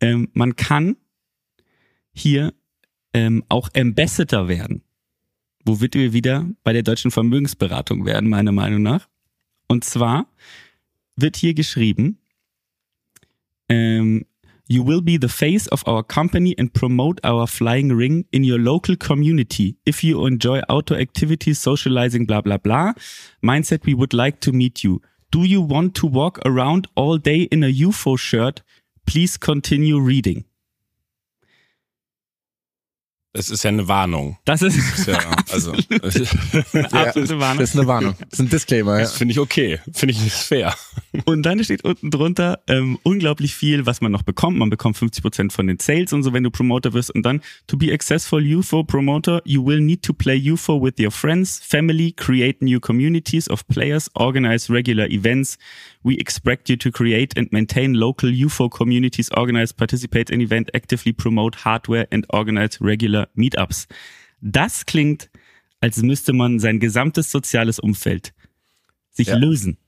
[0.00, 0.96] Ähm, man kann
[2.10, 2.54] hier
[3.12, 4.82] ähm, auch Ambassador werden,
[5.66, 9.08] womit wir wieder bei der deutschen Vermögensberatung werden, meiner Meinung nach.
[9.68, 10.26] Und zwar
[11.16, 12.18] wird hier geschrieben,
[13.68, 14.24] ähm,
[14.70, 18.58] You will be the face of our company and promote our flying ring in your
[18.58, 19.76] local community.
[19.86, 22.92] If you enjoy outdoor activities, socializing, blah, blah, blah.
[23.42, 25.00] Mindset, we would like to meet you.
[25.30, 28.62] Do you want to walk around all day in a UFO shirt?
[29.06, 30.46] Please continue reading.
[33.34, 34.38] Es ist ja eine Warnung.
[34.46, 35.72] Das ist Ist Ja, also,
[36.72, 37.58] eine absolute Warnung.
[37.58, 38.14] Das ist eine Warnung.
[38.18, 38.94] Das ist ein Disclaimer.
[38.94, 39.00] Ja.
[39.00, 39.80] das finde ich okay.
[39.92, 40.74] Finde ich ist fair.
[41.26, 44.56] Und dann steht unten drunter ähm, unglaublich viel, was man noch bekommt.
[44.56, 47.14] Man bekommt 50% von den Sales und so, wenn du Promoter wirst.
[47.14, 51.10] Und dann, to be successful UFO promoter, you will need to play UFO with your
[51.10, 55.58] friends, family, create new communities of players, organize regular events.
[56.02, 61.12] We expect you to create and maintain local UFO communities, organize, participate in event, actively
[61.12, 63.88] promote hardware and organize regular meetups.
[64.40, 65.30] Das klingt,
[65.80, 68.32] als müsste man sein gesamtes soziales Umfeld
[69.10, 69.36] sich Ja.
[69.36, 69.78] lösen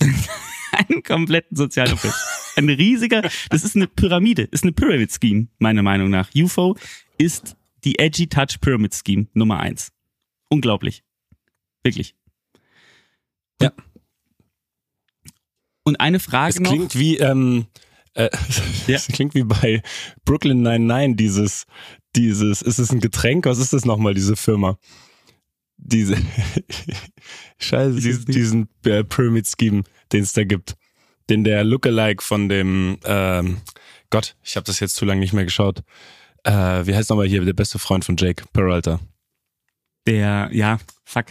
[0.72, 2.14] einen kompletten sozialen Umfeld.
[2.56, 6.30] Ein riesiger, das ist eine Pyramide, ist eine Pyramid Scheme, meiner Meinung nach.
[6.34, 6.76] UFO
[7.18, 9.92] ist die Edgy Touch Pyramid Scheme Nummer eins.
[10.48, 11.02] Unglaublich.
[11.84, 12.14] Wirklich.
[13.62, 13.72] Ja.
[15.84, 16.70] Und eine Frage Es noch.
[16.70, 17.66] klingt wie, ähm,
[18.14, 18.28] äh,
[18.86, 18.96] Ja.
[18.96, 19.82] es klingt wie bei
[20.24, 21.66] Brooklyn 99, dieses,
[22.18, 23.46] dieses, ist es ein Getränk?
[23.46, 24.76] Was ist das nochmal, diese Firma?
[25.76, 26.16] Diese,
[27.58, 30.76] scheiße, diesen, diesen äh, Pyramid Scheme, den es da gibt.
[31.30, 33.58] Den der Lookalike von dem, ähm,
[34.10, 35.82] Gott, ich habe das jetzt zu lange nicht mehr geschaut.
[36.44, 36.52] Äh,
[36.86, 39.00] wie heißt nochmal hier der beste Freund von Jake Peralta?
[40.06, 41.26] Der, ja, fuck.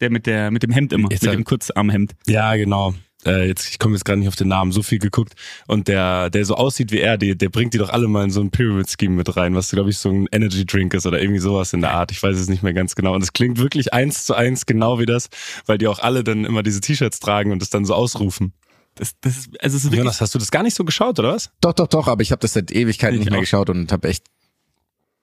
[0.00, 2.14] Der mit der, mit dem Hemd immer, Jetzt mit hab- dem Kurzarmhemd.
[2.26, 2.94] Ja, genau.
[3.28, 5.34] Äh, jetzt, ich komme jetzt gerade nicht auf den Namen, so viel geguckt.
[5.66, 8.30] Und der, der so aussieht wie er, der, der bringt die doch alle mal in
[8.30, 11.40] so ein Pyramid-Scheme mit rein, was glaube ich so ein Energy Drink ist oder irgendwie
[11.40, 12.10] sowas in der Art.
[12.10, 13.14] Ich weiß es nicht mehr ganz genau.
[13.14, 15.28] Und es klingt wirklich eins zu eins genau wie das,
[15.66, 18.52] weil die auch alle dann immer diese T-Shirts tragen und es dann so ausrufen.
[18.94, 21.18] Das, das ist, also es ist wirklich, Jonas, hast du das gar nicht so geschaut,
[21.18, 21.50] oder was?
[21.60, 23.42] Doch, doch, doch, aber ich habe das seit Ewigkeiten Ich nicht mehr auch.
[23.42, 24.24] geschaut und habe echt,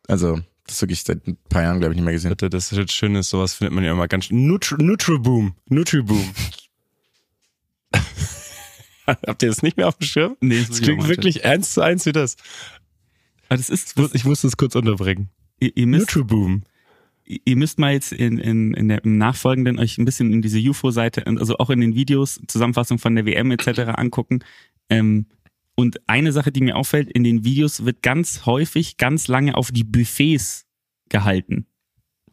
[0.07, 2.29] also das wirklich seit ein paar Jahren, glaube ich, nicht mehr gesehen.
[2.29, 4.47] Bitte, das ist jetzt Schönes, sowas findet man ja immer ganz schön.
[4.47, 5.55] Nutri Nutriboom.
[5.69, 6.33] Nutriboom.
[9.07, 10.35] Habt ihr das nicht mehr auf dem Schirm?
[10.41, 12.37] nee, das Das klingt wirklich eins zu eins wie das.
[13.49, 15.29] Aber das ist, Ich muss, ich muss das kurz unterbringen.
[15.59, 16.63] ihr, ihr müsst, Nutriboom.
[17.23, 20.59] ihr müsst mal jetzt in, in, in der, im Nachfolgenden euch ein bisschen in diese
[20.59, 23.67] UFO-Seite, also auch in den Videos, Zusammenfassung von der WM etc.
[23.95, 24.39] angucken.
[24.89, 25.27] Ähm,
[25.75, 29.71] und eine Sache, die mir auffällt, in den Videos wird ganz häufig ganz lange auf
[29.71, 30.65] die Buffets
[31.09, 31.67] gehalten.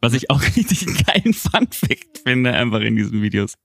[0.01, 3.55] Was ich auch richtig geilen Fun-Fact finde, einfach in diesen Videos.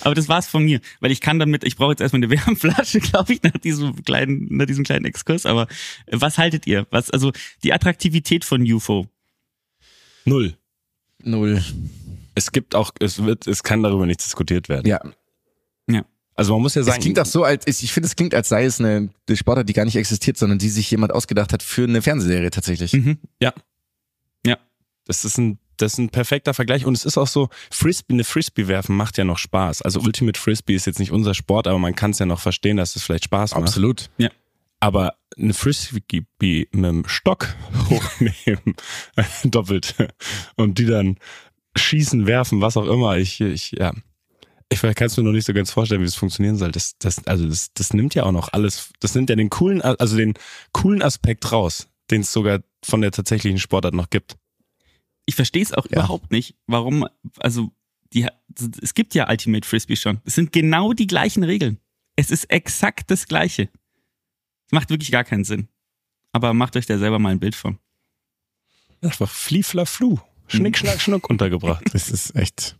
[0.00, 3.00] Aber das war's von mir, weil ich kann damit, ich brauche jetzt erstmal eine Wärmflasche,
[3.00, 5.46] glaube ich, nach diesem kleinen, nach diesem kleinen Exkurs.
[5.46, 5.68] Aber
[6.06, 6.86] äh, was haltet ihr?
[6.90, 7.32] Was, also
[7.62, 9.06] die Attraktivität von UFO?
[10.24, 10.56] Null.
[11.22, 11.62] Null.
[12.34, 14.88] Es gibt auch, es wird, es kann darüber nicht diskutiert werden.
[14.88, 15.00] Ja.
[16.36, 18.48] Also man muss ja Es sagen, klingt auch so, als ich finde, es klingt, als
[18.48, 21.62] sei es eine, eine Sportart, die gar nicht existiert, sondern die sich jemand ausgedacht hat
[21.62, 22.92] für eine Fernsehserie tatsächlich.
[22.92, 23.18] Mhm.
[25.06, 28.24] das ist ein, das ist ein perfekter Vergleich und es ist auch so, Frisbee, eine
[28.24, 29.82] Frisbee werfen macht ja noch Spaß.
[29.82, 32.76] Also Ultimate Frisbee ist jetzt nicht unser Sport, aber man kann es ja noch verstehen,
[32.76, 33.62] dass es vielleicht Spaß macht.
[33.62, 34.10] Absolut.
[34.80, 36.26] Aber eine Frisbee
[36.72, 37.54] mit dem Stock
[37.90, 38.76] hochnehmen,
[39.44, 39.94] doppelt,
[40.56, 41.18] und die dann
[41.76, 43.16] schießen, werfen, was auch immer.
[43.16, 43.92] Ich, ich, ja.
[44.70, 46.72] Ich kann es mir noch nicht so ganz vorstellen, wie es funktionieren soll.
[46.72, 49.82] Das, das, also das, das nimmt ja auch noch alles, das nimmt ja den coolen,
[49.82, 50.34] also den
[50.72, 54.36] coolen Aspekt raus, den es sogar von der tatsächlichen Sportart noch gibt.
[55.26, 55.98] Ich verstehe es auch Ja.
[55.98, 57.06] überhaupt nicht, warum,
[57.38, 57.70] also
[58.12, 58.28] die,
[58.82, 60.20] es gibt ja Ultimate Frisbee schon.
[60.24, 61.80] Es sind genau die gleichen Regeln.
[62.16, 63.68] Es ist exakt das Gleiche.
[64.66, 65.68] Es macht wirklich gar keinen Sinn.
[66.32, 67.78] Aber macht euch da selber mal ein Bild von.
[69.00, 70.18] Einfach Fliefler Flu.
[70.46, 71.84] Schnick, schnack, schnuck untergebracht.
[71.92, 72.78] Das ist echt.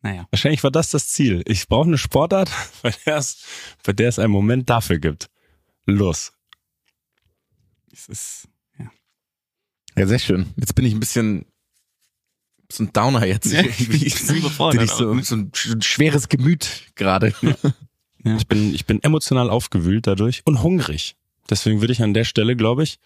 [0.00, 0.26] Naja.
[0.30, 1.42] Wahrscheinlich war das das Ziel.
[1.46, 2.50] Ich brauche eine Sportart,
[2.82, 3.44] bei der, es,
[3.82, 5.28] bei der es einen Moment dafür gibt.
[5.86, 6.32] Los.
[7.92, 8.48] Es ist,
[9.98, 10.46] Ja, sehr schön.
[10.56, 11.44] Jetzt bin ich ein bisschen
[12.70, 13.50] so ein Downer jetzt.
[13.52, 17.32] Ja, ich bin- ich bin überfordert ich so, so ein sch- schweres Gemüt gerade.
[18.36, 21.16] Ich bin, ich bin emotional aufgewühlt dadurch und hungrig.
[21.48, 22.98] Deswegen würde ich an der Stelle, glaube ich,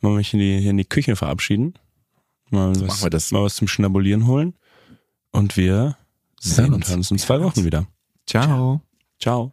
[0.00, 1.74] mal mich in die, in die Küche verabschieden.
[2.50, 3.32] Mal was, machen wir das.
[3.32, 4.54] mal was zum Schnabulieren holen.
[5.32, 5.96] Und wir
[6.40, 7.86] sehen und hören uns in zwei Wochen wieder.
[8.26, 8.82] Ciao.
[9.18, 9.52] Ciao.